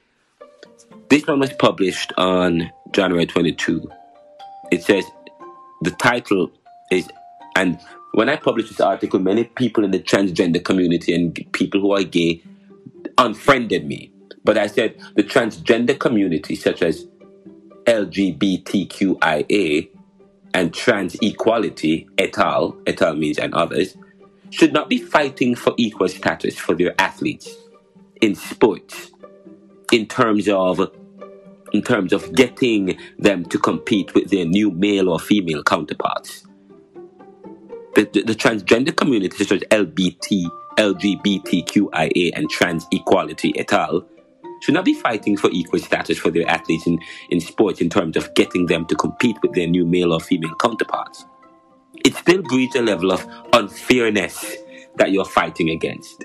this 1.11 1.27
one 1.27 1.41
was 1.41 1.53
published 1.53 2.13
on 2.17 2.71
January 2.93 3.27
22. 3.27 3.89
It 4.71 4.83
says 4.83 5.05
the 5.83 5.91
title 5.93 6.51
is 6.91 7.09
And 7.57 7.79
when 8.13 8.29
I 8.29 8.37
published 8.37 8.71
this 8.71 8.81
article, 8.81 9.21
many 9.21 9.45
people 9.45 9.85
in 9.85 9.91
the 9.91 10.01
transgender 10.01 10.65
community 10.65 11.15
and 11.15 11.35
people 11.53 11.81
who 11.81 11.93
are 11.93 12.03
gay 12.05 12.43
unfriended 13.19 13.87
me. 13.87 14.11
But 14.45 14.59
I 14.59 14.67
said 14.67 14.97
the 15.17 15.23
transgender 15.23 15.99
community, 15.99 16.55
such 16.55 16.83
as 16.83 17.07
LGBTQIA 17.87 19.89
and 20.53 20.73
trans 20.73 21.17
equality, 21.17 22.09
et 22.19 22.39
al., 22.39 22.77
et 22.87 23.03
al. 23.03 23.17
means 23.17 23.39
and 23.39 23.55
others, 23.55 23.97
should 24.51 24.73
not 24.73 24.89
be 24.89 24.99
fighting 24.99 25.55
for 25.55 25.75
equal 25.77 26.09
status 26.09 26.59
for 26.59 26.75
their 26.75 26.95
athletes 27.01 27.49
in 28.21 28.35
sports 28.35 29.11
in 29.91 30.07
terms 30.07 30.49
of 30.49 30.91
in 31.73 31.83
terms 31.83 32.13
of 32.13 32.33
getting 32.35 32.97
them 33.19 33.45
to 33.47 33.59
compete 33.59 34.15
with 34.15 34.31
their 34.31 34.45
new 34.45 34.71
male 34.71 35.09
or 35.09 35.19
female 35.19 35.63
counterparts. 35.65 36.47
The, 37.97 38.09
the, 38.13 38.23
the 38.23 38.35
transgender 38.35 38.95
community, 38.95 39.45
such 39.45 39.51
as 39.51 39.61
LBT, 39.71 40.49
LGBTQIA, 40.77 42.31
and 42.35 42.49
trans 42.49 42.87
equality 42.93 43.59
et 43.59 43.73
al., 43.73 44.07
should 44.65 44.73
not 44.73 44.87
be 44.87 44.95
fighting 44.95 45.37
for 45.37 45.51
equal 45.51 45.79
status 45.79 46.19
for 46.19 46.31
their 46.31 46.49
athletes 46.49 46.87
in, 46.87 46.99
in 47.29 47.39
sports 47.39 47.83
in 47.83 47.91
terms 47.91 48.17
of 48.17 48.35
getting 48.35 48.65
them 48.65 48.87
to 48.87 48.95
compete 48.95 49.37
with 49.43 49.53
their 49.53 49.67
new 49.67 49.85
male 49.85 50.11
or 50.11 50.21
female 50.21 50.55
counterparts. 50.55 51.27
It 52.03 52.15
still 52.15 52.41
breeds 52.41 52.75
a 52.75 52.81
level 52.81 53.13
of 53.13 53.27
unfairness 53.53 54.57
that 54.97 55.13
you're 55.13 55.27
fighting 55.27 55.69
against. 55.69 56.25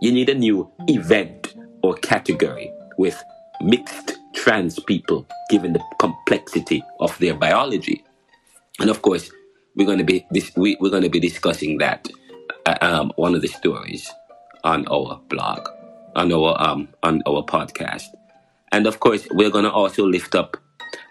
You 0.00 0.12
need 0.12 0.28
a 0.28 0.34
new 0.34 0.70
event 0.86 1.56
or 1.82 1.94
category 1.94 2.72
with 2.96 3.20
mixed 3.60 4.18
trans 4.36 4.78
people, 4.78 5.26
given 5.50 5.72
the 5.72 5.82
complexity 5.98 6.80
of 7.00 7.18
their 7.18 7.34
biology. 7.34 8.04
And 8.78 8.88
of 8.88 9.02
course, 9.02 9.32
we're 9.74 9.86
going 9.86 9.98
to 9.98 10.04
be 10.04 10.24
this, 10.30 10.52
we, 10.56 10.76
we're 10.78 10.90
going 10.90 11.02
to 11.02 11.08
be 11.08 11.18
discussing 11.18 11.78
that 11.78 12.08
uh, 12.66 12.76
um, 12.80 13.12
one 13.16 13.34
of 13.34 13.42
the 13.42 13.48
stories 13.48 14.08
on 14.62 14.86
our 14.86 15.20
blog, 15.28 15.68
on 16.14 16.32
our 16.32 16.60
um, 16.60 16.88
on 17.02 17.22
our 17.26 17.42
podcast, 17.44 18.06
and 18.72 18.86
of 18.86 19.00
course, 19.00 19.26
we're 19.30 19.50
going 19.50 19.64
to 19.64 19.72
also 19.72 20.06
lift 20.06 20.34
up. 20.34 20.56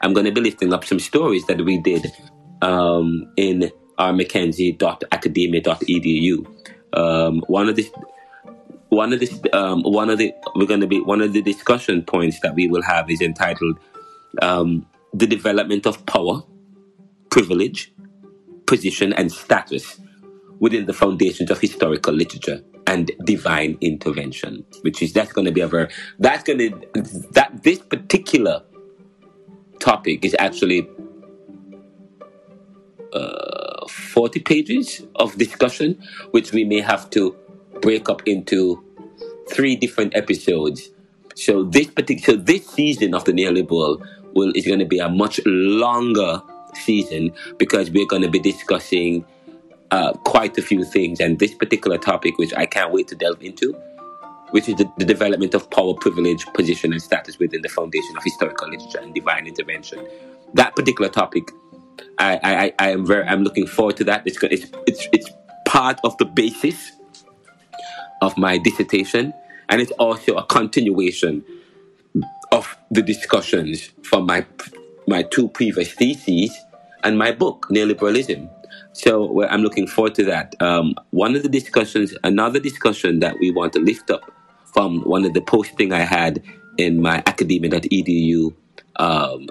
I'm 0.02 0.14
going 0.14 0.26
to 0.26 0.32
be 0.32 0.42
lifting 0.42 0.74
up 0.74 0.84
some 0.86 1.00
stories 1.00 1.46
that 1.48 1.62
we 1.62 1.80
did 1.80 2.12
um, 2.62 3.32
in 3.38 3.72
our 3.98 4.14
McKenzie.academia.edu. 4.14 6.46
Um, 6.94 7.44
one 7.48 7.70
of 7.70 7.76
the 7.76 7.90
one 8.90 9.14
of 9.14 9.20
the 9.20 9.30
um, 9.54 9.84
one 9.84 10.10
of 10.10 10.18
the 10.18 10.34
we're 10.56 10.66
to 10.68 10.88
be 10.88 11.02
one 11.02 11.22
of 11.22 11.34
the 11.34 11.42
discussion 11.42 12.04
points 12.04 12.40
that 12.42 12.56
we 12.56 12.68
will 12.68 12.84
have 12.84 13.10
is 13.10 13.22
entitled 13.22 13.80
um, 14.42 14.86
"The 15.14 15.28
Development 15.28 15.86
of 15.86 16.06
Power, 16.06 16.44
Privilege, 17.30 17.94
Position, 18.68 19.14
and 19.14 19.32
Status 19.32 20.00
Within 20.60 20.86
the 20.86 20.94
Foundations 20.94 21.50
of 21.52 21.60
Historical 21.60 22.14
Literature 22.14 22.64
and 22.94 23.12
Divine 23.26 23.78
Intervention," 23.82 24.66
which 24.82 25.02
is 25.02 25.14
that's 25.14 25.34
going 25.34 25.46
to 25.46 25.52
be 25.52 25.62
a 25.62 25.68
very 25.68 25.88
that's 26.20 26.44
going 26.44 26.60
to 26.60 26.70
that 27.32 27.64
this 27.64 27.80
particular 27.80 28.64
topic 29.80 30.24
is 30.24 30.36
actually 30.40 30.88
uh, 33.14 33.88
40 33.88 34.40
pages 34.40 35.04
of 35.16 35.38
discussion, 35.38 36.02
which 36.32 36.52
we 36.52 36.64
may 36.64 36.82
have 36.82 37.10
to 37.12 37.36
break 37.82 38.10
up 38.10 38.22
into 38.26 38.84
three 39.50 39.76
different 39.76 40.16
episodes. 40.16 40.90
So 41.36 41.64
this 41.64 41.88
particular, 41.88 42.38
so 42.38 42.44
this 42.44 42.68
season 42.68 43.14
of 43.14 43.26
the 43.26 43.34
neoliberal 43.34 44.06
will 44.34 44.52
is 44.56 44.66
going 44.66 44.80
to 44.80 44.86
be 44.86 45.00
a 45.00 45.10
much 45.10 45.40
longer 45.46 46.42
season 46.76 47.32
because 47.58 47.92
we're 47.92 48.08
going 48.08 48.22
to 48.22 48.30
be 48.30 48.40
discussing 48.40 49.26
uh, 49.94 50.12
quite 50.24 50.58
a 50.58 50.62
few 50.62 50.84
things, 50.84 51.20
and 51.20 51.38
this 51.38 51.54
particular 51.54 52.00
topic, 52.00 52.36
which 52.40 52.52
I 52.56 52.66
can't 52.66 52.92
wait 52.92 53.08
to 53.10 53.16
delve 53.16 53.44
into, 53.44 53.74
which 54.50 54.68
is 54.68 54.76
the, 54.76 54.92
the, 54.98 55.06
development 55.06 55.54
of 55.54 55.70
power, 55.70 55.94
privilege, 55.94 56.48
position, 56.48 56.94
and 56.94 57.02
status 57.02 57.38
within 57.38 57.62
the 57.62 57.70
foundation 57.70 58.18
of 58.18 58.24
historical 58.24 58.70
literature 58.70 58.98
and 59.00 59.14
divine 59.14 59.46
intervention. 59.46 60.00
That 60.56 60.76
particular 60.76 61.12
topic, 61.12 61.44
I, 62.18 62.40
I, 62.44 62.74
I 62.80 62.90
am 62.90 63.06
very, 63.06 63.24
I'm 63.26 63.44
looking 63.44 63.68
forward 63.68 63.98
to 63.98 64.04
that. 64.06 64.24
It's, 64.26 64.42
it's, 64.42 64.66
it's, 64.88 65.08
it's 65.14 65.30
part 65.68 66.00
of 66.04 66.18
the 66.18 66.26
basis 66.26 66.94
of 68.24 68.36
my 68.36 68.58
dissertation, 68.58 69.32
and 69.70 69.80
it's 69.80 69.92
also 70.00 70.38
a 70.38 70.46
continuation 70.48 71.46
of 72.52 72.76
the 72.90 73.04
discussions 73.04 73.92
from 74.02 74.26
my 74.26 74.44
my 75.08 75.22
two 75.22 75.50
previous 75.50 75.94
theses 75.94 76.50
and 77.04 77.16
my 77.16 77.32
book, 77.32 77.68
Neoliberalism. 77.70 78.50
So 78.94 79.44
I'm 79.44 79.62
looking 79.62 79.88
forward 79.88 80.16
to 80.16 80.24
that. 80.26 80.56
Um, 80.62 80.96
one 81.12 81.36
of 81.36 81.44
the 81.44 81.50
discussions, 81.50 82.16
another 82.24 82.60
discussion 82.60 83.20
that 83.20 83.40
we 83.40 83.52
want 83.52 83.74
to 83.74 83.80
lift 83.80 84.12
up 84.12 84.32
from 84.74 85.02
one 85.02 85.26
of 85.26 85.34
the 85.34 85.42
posting 85.42 85.94
I 85.94 86.02
had 86.02 86.44
in 86.78 87.02
my 87.02 87.24
academia.edu 87.26 88.54
um, 88.98 89.48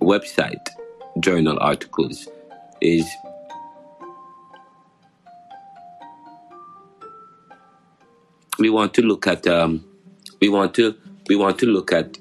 website 0.00 0.68
journal 1.20 1.58
articles 1.60 2.28
is 2.80 3.06
we 8.58 8.70
want 8.70 8.94
to 8.94 9.02
look 9.02 9.26
at 9.26 9.46
um, 9.46 9.84
we 10.40 10.48
want 10.48 10.74
to 10.74 10.94
we 11.28 11.36
want 11.36 11.58
to 11.58 11.66
look 11.66 11.92
at 11.92 12.18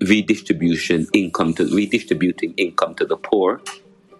redistribution 0.00 1.06
income 1.12 1.54
to 1.54 1.64
redistributing 1.74 2.54
income 2.56 2.94
to 2.94 3.04
the 3.04 3.16
poor, 3.16 3.60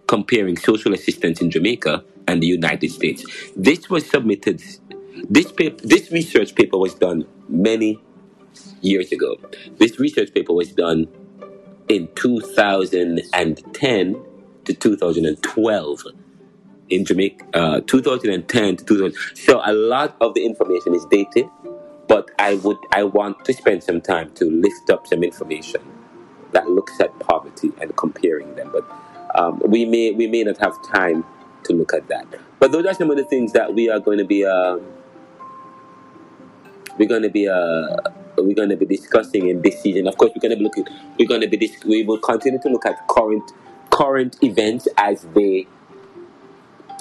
comparing 0.08 0.56
social 0.56 0.92
assistance 0.94 1.40
in 1.40 1.50
Jamaica 1.50 2.04
and 2.28 2.42
the 2.42 2.46
United 2.46 2.90
States. 2.90 3.24
This 3.56 3.90
was 3.90 4.08
submitted. 4.08 4.62
This 5.28 5.50
paper, 5.52 5.76
this 5.84 6.10
research 6.12 6.54
paper 6.54 6.78
was 6.78 6.94
done 6.94 7.26
many 7.48 8.00
years 8.82 9.12
ago. 9.12 9.36
This 9.78 9.98
research 10.00 10.32
paper 10.34 10.52
was 10.52 10.72
done 10.72 11.06
in 11.88 12.08
2010 12.14 14.22
to 14.64 14.74
2012 14.74 16.02
in 16.90 17.04
Jamaica, 17.04 17.44
uh, 17.54 17.80
2010 17.82 18.76
to 18.78 18.84
2000. 18.84 19.14
So 19.36 19.60
a 19.64 19.72
lot 19.72 20.16
of 20.20 20.34
the 20.34 20.44
information 20.44 20.94
is 20.94 21.04
dated, 21.06 21.48
but 22.08 22.30
I 22.38 22.54
would 22.56 22.78
I 22.92 23.04
want 23.04 23.44
to 23.46 23.52
spend 23.52 23.82
some 23.82 24.00
time 24.00 24.32
to 24.34 24.44
lift 24.46 24.90
up 24.90 25.06
some 25.06 25.22
information 25.22 25.80
that 26.52 26.68
looks 26.70 27.00
at 27.00 27.18
poverty 27.20 27.72
and 27.80 27.96
comparing 27.96 28.54
them. 28.56 28.70
But 28.72 28.84
um, 29.36 29.60
we 29.66 29.84
may 29.84 30.12
we 30.12 30.26
may 30.26 30.42
not 30.42 30.58
have 30.58 30.74
time 30.82 31.24
to 31.64 31.72
look 31.74 31.92
at 31.94 32.08
that. 32.08 32.26
But 32.58 32.72
those 32.72 32.86
are 32.86 32.94
some 32.94 33.10
of 33.10 33.16
the 33.16 33.24
things 33.24 33.52
that 33.52 33.74
we 33.74 33.88
are 33.90 34.00
going 34.00 34.18
to 34.18 34.24
be 34.24 34.44
uh, 34.44 34.78
we're 36.98 37.08
going 37.08 37.22
to 37.22 37.30
be 37.30 37.48
uh, 37.48 37.96
we're 38.38 38.54
going 38.54 38.70
to 38.70 38.76
be 38.76 38.86
discussing 38.86 39.48
in 39.48 39.62
this 39.62 39.80
season. 39.80 40.06
Of 40.06 40.16
course, 40.16 40.32
we're 40.34 40.40
going 40.40 40.52
to 40.52 40.56
be 40.56 40.64
looking. 40.64 40.86
We're 41.18 41.28
going 41.28 41.42
to 41.42 41.48
be 41.48 41.56
dis- 41.56 41.84
we 41.84 42.02
will 42.04 42.18
continue 42.18 42.60
to 42.60 42.68
look 42.68 42.86
at 42.86 43.06
current 43.08 43.52
current 43.90 44.36
events 44.42 44.88
as 44.96 45.22
they 45.34 45.66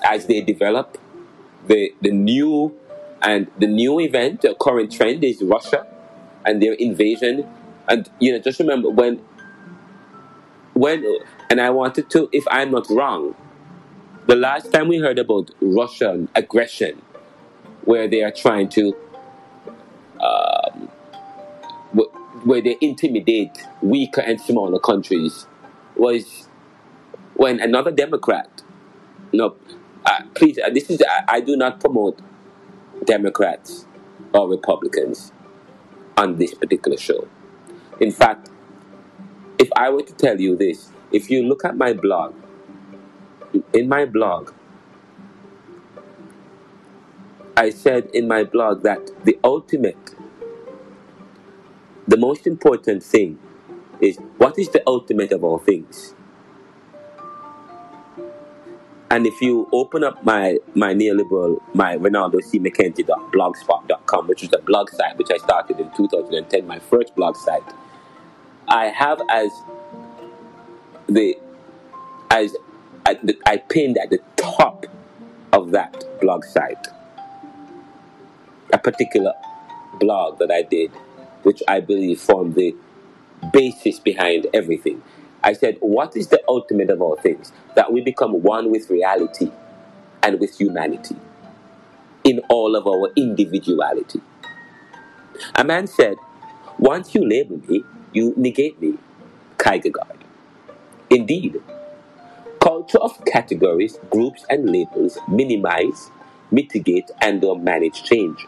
as 0.04 0.26
they 0.28 0.42
develop. 0.42 0.98
The 1.68 1.94
the 2.02 2.12
new 2.12 2.78
and 3.22 3.50
the 3.60 3.68
new 3.68 4.00
event, 4.00 4.42
the 4.42 4.56
current 4.60 4.92
trend 4.92 5.24
is 5.24 5.42
Russia 5.42 5.88
and 6.46 6.62
their 6.62 6.74
invasion. 6.74 7.48
And 7.88 8.10
you 8.20 8.32
know, 8.32 8.40
just 8.40 8.60
remember 8.60 8.90
when 8.90 9.22
when 10.76 11.06
and 11.50 11.60
I 11.60 11.70
wanted 11.72 12.10
to, 12.12 12.30
if 12.32 12.46
I'm 12.52 12.72
not 12.72 12.90
wrong, 12.90 13.34
the 14.28 14.36
last 14.36 14.72
time 14.72 14.90
we 14.90 14.98
heard 14.98 15.18
about 15.18 15.52
Russian 15.62 16.30
aggression, 16.36 17.02
where 17.86 18.08
they 18.08 18.24
are 18.24 18.32
trying 18.32 18.70
to, 18.70 18.96
um, 20.20 20.90
where 22.44 22.62
they 22.62 22.78
intimidate 22.82 23.58
weaker 23.82 24.22
and 24.22 24.40
smaller 24.40 24.80
countries, 24.80 25.48
was 25.96 26.50
when 27.36 27.60
another 27.62 27.92
Democrat, 27.92 28.50
no, 29.32 29.56
uh, 30.06 30.24
please, 30.34 30.60
uh, 30.60 30.70
this 30.70 30.90
is 30.90 31.02
I, 31.08 31.38
I 31.38 31.42
do 31.42 31.56
not 31.56 31.80
promote 31.80 32.20
Democrats 33.06 33.88
or 34.34 34.50
Republicans 34.50 35.32
on 36.18 36.38
this 36.38 36.54
particular 36.54 36.98
show. 36.98 37.28
In 38.02 38.12
fact, 38.12 38.50
I 39.76 39.90
were 39.90 40.04
to 40.04 40.14
tell 40.14 40.40
you 40.40 40.56
this, 40.56 40.90
if 41.12 41.30
you 41.30 41.44
look 41.44 41.66
at 41.66 41.76
my 41.76 41.94
blog, 41.94 42.34
in 43.74 43.90
my 43.90 44.06
blog, 44.06 44.54
I 47.58 47.70
said 47.70 48.10
in 48.14 48.28
my 48.28 48.44
blog 48.44 48.84
that 48.84 49.12
the 49.26 49.38
ultimate, 49.44 50.16
the 52.08 52.18
most 52.18 52.48
important 52.48 53.04
thing 53.04 53.40
is 54.00 54.18
what 54.38 54.58
is 54.60 54.70
the 54.70 54.84
ultimate 54.88 55.32
of 55.32 55.44
all 55.44 55.58
things? 55.58 56.14
And 59.10 59.26
if 59.26 59.42
you 59.42 59.70
open 59.72 60.04
up 60.04 60.24
my 60.26 60.58
my 60.74 60.94
neoliberal, 60.94 61.62
my 61.74 61.96
Ronaldo 61.96 62.42
C. 62.44 62.60
McKenzie.blogspot.com, 62.60 64.28
which 64.28 64.44
is 64.44 64.52
a 64.54 64.62
blog 64.62 64.90
site 64.90 65.18
which 65.18 65.32
I 65.32 65.38
started 65.38 65.80
in 65.80 65.90
2010, 65.96 66.68
my 66.68 66.80
first 66.80 67.16
blog 67.16 67.36
site, 67.36 67.64
I 68.68 68.86
have 68.86 69.22
as 69.30 69.52
the 71.08 71.38
as 72.32 72.56
I, 73.06 73.20
I 73.46 73.58
pinned 73.58 73.98
at 73.98 74.10
the 74.10 74.20
top 74.36 74.86
of 75.54 75.72
that 75.72 76.04
blog 76.20 76.44
site 76.44 76.88
a 78.74 78.78
particular 78.78 79.34
blog 80.00 80.40
that 80.40 80.52
I 80.52 80.64
did, 80.64 80.92
which 81.44 81.64
I 81.68 81.80
believe 81.80 82.20
formed 82.20 82.56
the 82.56 82.76
basis 83.54 84.00
behind 84.00 84.48
everything. 84.54 85.02
I 85.44 85.54
said, 85.54 85.78
What 85.80 86.16
is 86.18 86.28
the 86.28 86.42
ultimate 86.48 86.90
of 86.90 87.02
all 87.02 87.16
things? 87.16 87.52
That 87.76 87.94
we 87.94 88.02
become 88.02 88.42
one 88.42 88.72
with 88.72 88.90
reality 88.90 89.52
and 90.24 90.40
with 90.40 90.58
humanity 90.58 91.16
in 92.24 92.40
all 92.50 92.76
of 92.76 92.88
our 92.88 93.12
individuality. 93.16 94.22
A 95.56 95.64
man 95.64 95.88
said, 95.88 96.18
Once 96.80 97.14
you 97.14 97.28
label 97.28 97.62
me, 97.68 97.84
you 98.16 98.34
negate 98.38 98.82
me. 98.82 98.98
Kierkegaard. 99.58 100.24
Indeed, 101.10 101.62
culture 102.60 102.98
of 102.98 103.24
categories, 103.26 104.00
groups, 104.10 104.46
and 104.50 104.70
labels 104.70 105.18
minimize, 105.28 106.10
mitigate, 106.52 107.12
and 107.22 107.44
or 107.44 107.58
manage 107.58 108.04
change. 108.04 108.48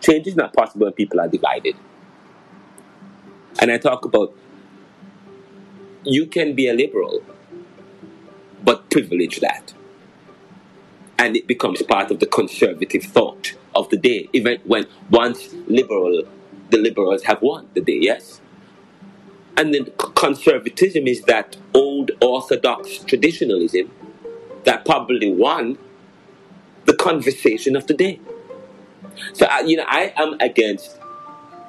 Change 0.00 0.26
is 0.26 0.36
not 0.36 0.52
possible 0.52 0.86
when 0.86 0.92
people 0.92 1.20
are 1.20 1.28
divided. 1.28 1.74
And 3.60 3.72
I 3.72 3.78
talk 3.78 4.04
about 4.04 4.34
you 6.04 6.26
can 6.26 6.54
be 6.54 6.68
a 6.68 6.74
liberal, 6.74 7.22
but 8.62 8.90
privilege 8.90 9.40
that. 9.40 9.72
And 11.18 11.36
it 11.36 11.46
becomes 11.46 11.82
part 11.82 12.10
of 12.10 12.20
the 12.20 12.26
conservative 12.26 13.04
thought 13.04 13.54
of 13.74 13.88
the 13.88 13.96
day, 13.96 14.28
even 14.32 14.60
when 14.64 14.86
once 15.10 15.54
liberal, 15.66 16.24
the 16.74 16.80
liberals 16.80 17.22
have 17.22 17.40
won 17.40 17.68
the 17.74 17.80
day, 17.80 17.98
yes? 18.00 18.40
And 19.56 19.72
then 19.72 19.86
conservatism 19.96 21.06
is 21.06 21.22
that 21.22 21.56
old 21.72 22.10
orthodox 22.20 22.98
traditionalism 22.98 23.92
that 24.64 24.84
probably 24.84 25.30
won 25.30 25.78
the 26.86 26.94
conversation 26.94 27.76
of 27.76 27.86
the 27.86 27.94
day. 27.94 28.18
So, 29.34 29.46
uh, 29.46 29.60
you 29.60 29.76
know, 29.76 29.84
I 29.86 30.12
am 30.16 30.34
against 30.40 30.98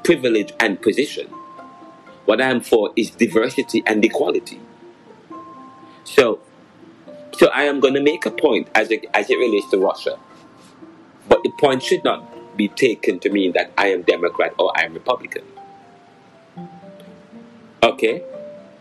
privilege 0.03 0.53
and 0.59 0.81
position. 0.81 1.27
What 2.25 2.41
I 2.41 2.49
am 2.49 2.61
for 2.61 2.91
is 2.95 3.11
diversity 3.11 3.83
and 3.85 4.03
equality. 4.03 4.59
So, 6.03 6.39
so 7.37 7.47
I 7.49 7.63
am 7.63 7.79
going 7.79 7.93
to 7.93 8.01
make 8.01 8.25
a 8.25 8.31
point 8.31 8.69
as 8.73 8.89
it, 8.89 9.05
as 9.13 9.29
it 9.29 9.35
relates 9.35 9.69
to 9.69 9.77
Russia. 9.77 10.17
But 11.29 11.43
the 11.43 11.51
point 11.59 11.83
should 11.83 12.03
not 12.03 12.34
be 12.55 12.67
taken 12.67 13.19
to 13.19 13.29
mean 13.29 13.53
that 13.53 13.71
I 13.77 13.87
am 13.87 14.03
Democrat 14.03 14.53
or 14.57 14.71
I 14.77 14.83
am 14.83 14.93
Republican. 14.93 15.43
Okay? 17.83 18.23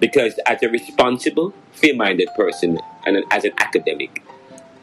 Because 0.01 0.39
as 0.47 0.63
a 0.63 0.69
responsible, 0.69 1.55
fair 1.73 1.95
minded 1.95 2.29
person 2.37 2.79
and 3.07 3.25
as 3.31 3.45
an 3.45 3.53
academic, 3.59 4.23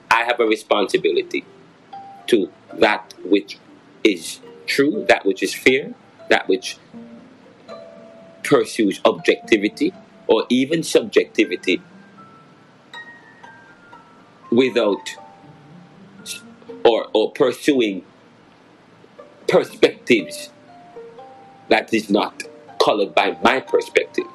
I 0.09 0.23
have 0.23 0.39
a 0.39 0.45
responsibility 0.45 1.45
to 2.27 2.51
that 2.73 3.13
which 3.23 3.57
is 4.03 4.39
true, 4.65 5.05
that 5.07 5.25
which 5.25 5.43
is 5.43 5.53
fair, 5.53 5.93
that 6.29 6.47
which 6.47 6.77
pursues 8.43 8.99
objectivity 9.05 9.93
or 10.27 10.45
even 10.49 10.83
subjectivity 10.83 11.81
without 14.51 15.15
or, 16.83 17.07
or 17.13 17.31
pursuing 17.31 18.03
perspectives 19.47 20.49
that 21.69 21.93
is 21.93 22.09
not 22.09 22.43
colored 22.83 23.13
by 23.15 23.37
my 23.43 23.59
perspective. 23.59 24.27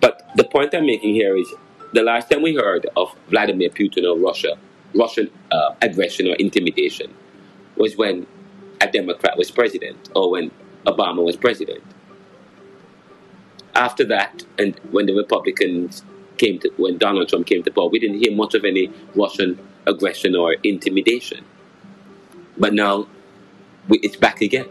But 0.00 0.28
the 0.36 0.44
point 0.44 0.74
I'm 0.74 0.86
making 0.86 1.14
here 1.14 1.36
is 1.36 1.52
the 1.92 2.02
last 2.02 2.30
time 2.30 2.42
we 2.42 2.54
heard 2.54 2.86
of 2.96 3.14
Vladimir 3.28 3.70
Putin 3.70 4.04
or 4.04 4.18
Russia, 4.18 4.56
Russian 4.94 5.30
uh, 5.50 5.74
aggression 5.82 6.28
or 6.28 6.34
intimidation 6.36 7.12
was 7.76 7.96
when 7.96 8.26
a 8.80 8.90
Democrat 8.90 9.36
was 9.36 9.50
president 9.50 10.10
or 10.14 10.30
when 10.30 10.50
Obama 10.86 11.22
was 11.24 11.36
president. 11.36 11.82
After 13.74 14.04
that, 14.04 14.44
and 14.58 14.78
when 14.90 15.06
the 15.06 15.14
Republicans 15.14 16.02
came 16.36 16.58
to, 16.60 16.70
when 16.76 16.98
Donald 16.98 17.28
Trump 17.28 17.46
came 17.46 17.62
to 17.62 17.70
power, 17.70 17.88
we 17.88 17.98
didn't 17.98 18.18
hear 18.18 18.34
much 18.34 18.54
of 18.54 18.64
any 18.64 18.90
Russian 19.14 19.58
aggression 19.86 20.34
or 20.36 20.56
intimidation. 20.62 21.44
But 22.58 22.74
now 22.74 23.06
it's 23.90 24.16
back 24.16 24.40
again. 24.40 24.66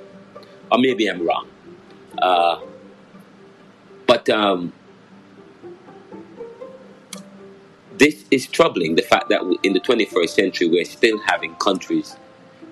Or 0.71 0.78
maybe 0.78 1.08
I'm 1.08 1.26
wrong. 1.26 1.47
Uh, 2.17 2.62
but 4.08 4.30
um, 4.30 4.74
this 7.97 8.26
is 8.32 8.47
troubling 8.47 8.95
the 8.95 9.02
fact 9.02 9.30
that 9.30 9.41
in 9.63 9.74
the 9.74 9.80
21st 9.80 10.30
century 10.30 10.67
we're 10.67 10.86
still 10.86 11.19
having 11.19 11.56
countries 11.56 12.15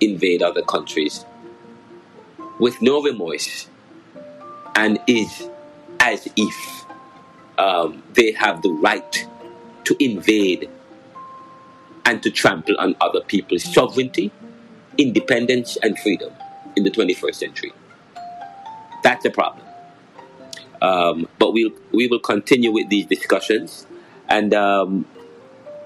invade 0.01 0.41
other 0.41 0.61
countries 0.61 1.25
with 2.59 2.81
no 2.81 3.01
remorse 3.01 3.67
and 4.75 4.99
is 5.07 5.49
as 5.99 6.27
if 6.35 6.85
um, 7.57 8.01
they 8.13 8.31
have 8.31 8.61
the 8.61 8.71
right 8.71 9.27
to 9.83 9.95
invade 10.03 10.69
and 12.05 12.23
to 12.23 12.31
trample 12.31 12.75
on 12.79 12.95
other 13.01 13.21
people's 13.21 13.63
sovereignty, 13.63 14.31
independence, 14.99 15.77
and 15.81 15.97
freedom 15.97 16.31
in 16.75 16.83
the 16.83 16.91
21st 16.91 17.35
century. 17.35 17.73
That's 19.03 19.25
a 19.25 19.31
problem. 19.31 19.65
Um, 20.81 21.27
but 21.39 21.53
we'll, 21.53 21.71
we 21.91 22.07
will 22.07 22.19
continue 22.19 22.71
with 22.71 22.89
these 22.89 23.05
discussions. 23.05 23.87
And 24.27 24.53
um, 24.53 25.05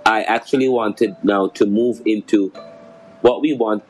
I 0.05 0.23
actually 0.23 0.67
wanted 0.67 1.15
now 1.23 1.47
to 1.49 1.65
move 1.65 2.01
into 2.05 2.49
what 3.21 3.41
we 3.41 3.53
want 3.53 3.83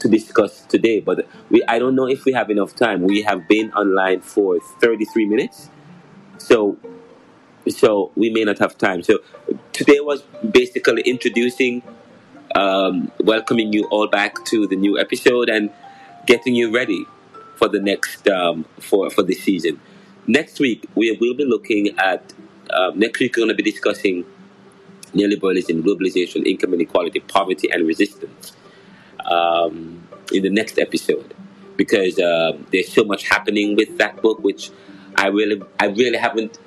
to 0.00 0.08
discuss 0.08 0.62
today. 0.66 1.00
But 1.00 1.26
we, 1.50 1.62
I 1.68 1.78
don't 1.78 1.94
know 1.94 2.08
if 2.08 2.24
we 2.24 2.32
have 2.32 2.50
enough 2.50 2.76
time. 2.76 3.02
We 3.02 3.22
have 3.22 3.48
been 3.48 3.72
online 3.72 4.20
for 4.20 4.58
33 4.80 5.26
minutes. 5.26 5.70
So, 6.38 6.76
so 7.68 8.10
we 8.16 8.30
may 8.30 8.44
not 8.44 8.58
have 8.58 8.76
time. 8.76 9.02
So 9.02 9.20
today 9.72 10.00
was 10.00 10.22
basically 10.50 11.02
introducing, 11.02 11.82
um, 12.54 13.10
welcoming 13.20 13.72
you 13.72 13.84
all 13.86 14.08
back 14.08 14.44
to 14.46 14.66
the 14.66 14.76
new 14.76 14.98
episode 14.98 15.48
and 15.48 15.70
getting 16.26 16.54
you 16.54 16.74
ready 16.74 17.06
for 17.56 17.68
the 17.68 17.80
next 17.80 18.28
um, 18.28 18.64
for 18.80 19.10
for 19.10 19.22
the 19.22 19.34
season. 19.34 19.80
Next 20.26 20.60
week 20.60 20.86
we 20.94 21.16
will 21.20 21.34
be 21.34 21.44
looking 21.44 21.98
at. 21.98 22.32
Um, 22.70 22.98
next 22.98 23.20
week 23.20 23.36
we're 23.36 23.44
going 23.44 23.56
to 23.56 23.62
be 23.62 23.70
discussing 23.70 24.24
neoliberalism, 25.12 25.82
globalization, 25.82 26.46
income 26.46 26.72
inequality, 26.74 27.20
poverty, 27.20 27.70
and 27.70 27.86
resistance. 27.86 28.52
Um, 29.24 30.08
in 30.32 30.42
the 30.42 30.50
next 30.50 30.78
episode, 30.78 31.34
because 31.76 32.18
uh, 32.18 32.56
there's 32.72 32.92
so 32.92 33.04
much 33.04 33.28
happening 33.28 33.76
with 33.76 33.98
that 33.98 34.20
book, 34.22 34.38
which 34.40 34.70
I 35.16 35.28
really, 35.28 35.62
I 35.78 35.86
really 35.86 36.16
haven't 36.16 36.58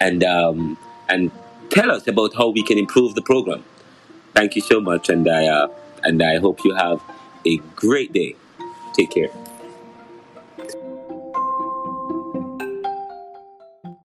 and 0.00 0.24
um, 0.24 0.78
and 1.08 1.30
tell 1.70 1.90
us 1.90 2.06
about 2.08 2.34
how 2.34 2.48
we 2.48 2.62
can 2.62 2.78
improve 2.78 3.14
the 3.14 3.22
program. 3.22 3.64
Thank 4.34 4.56
you 4.56 4.62
so 4.62 4.80
much, 4.80 5.08
and 5.08 5.28
I 5.28 5.46
uh, 5.46 5.68
and 6.04 6.22
I 6.22 6.38
hope 6.38 6.64
you 6.64 6.74
have 6.74 7.02
a 7.46 7.56
great 7.76 8.12
day. 8.12 8.36
Take 8.94 9.10
care. 9.12 9.49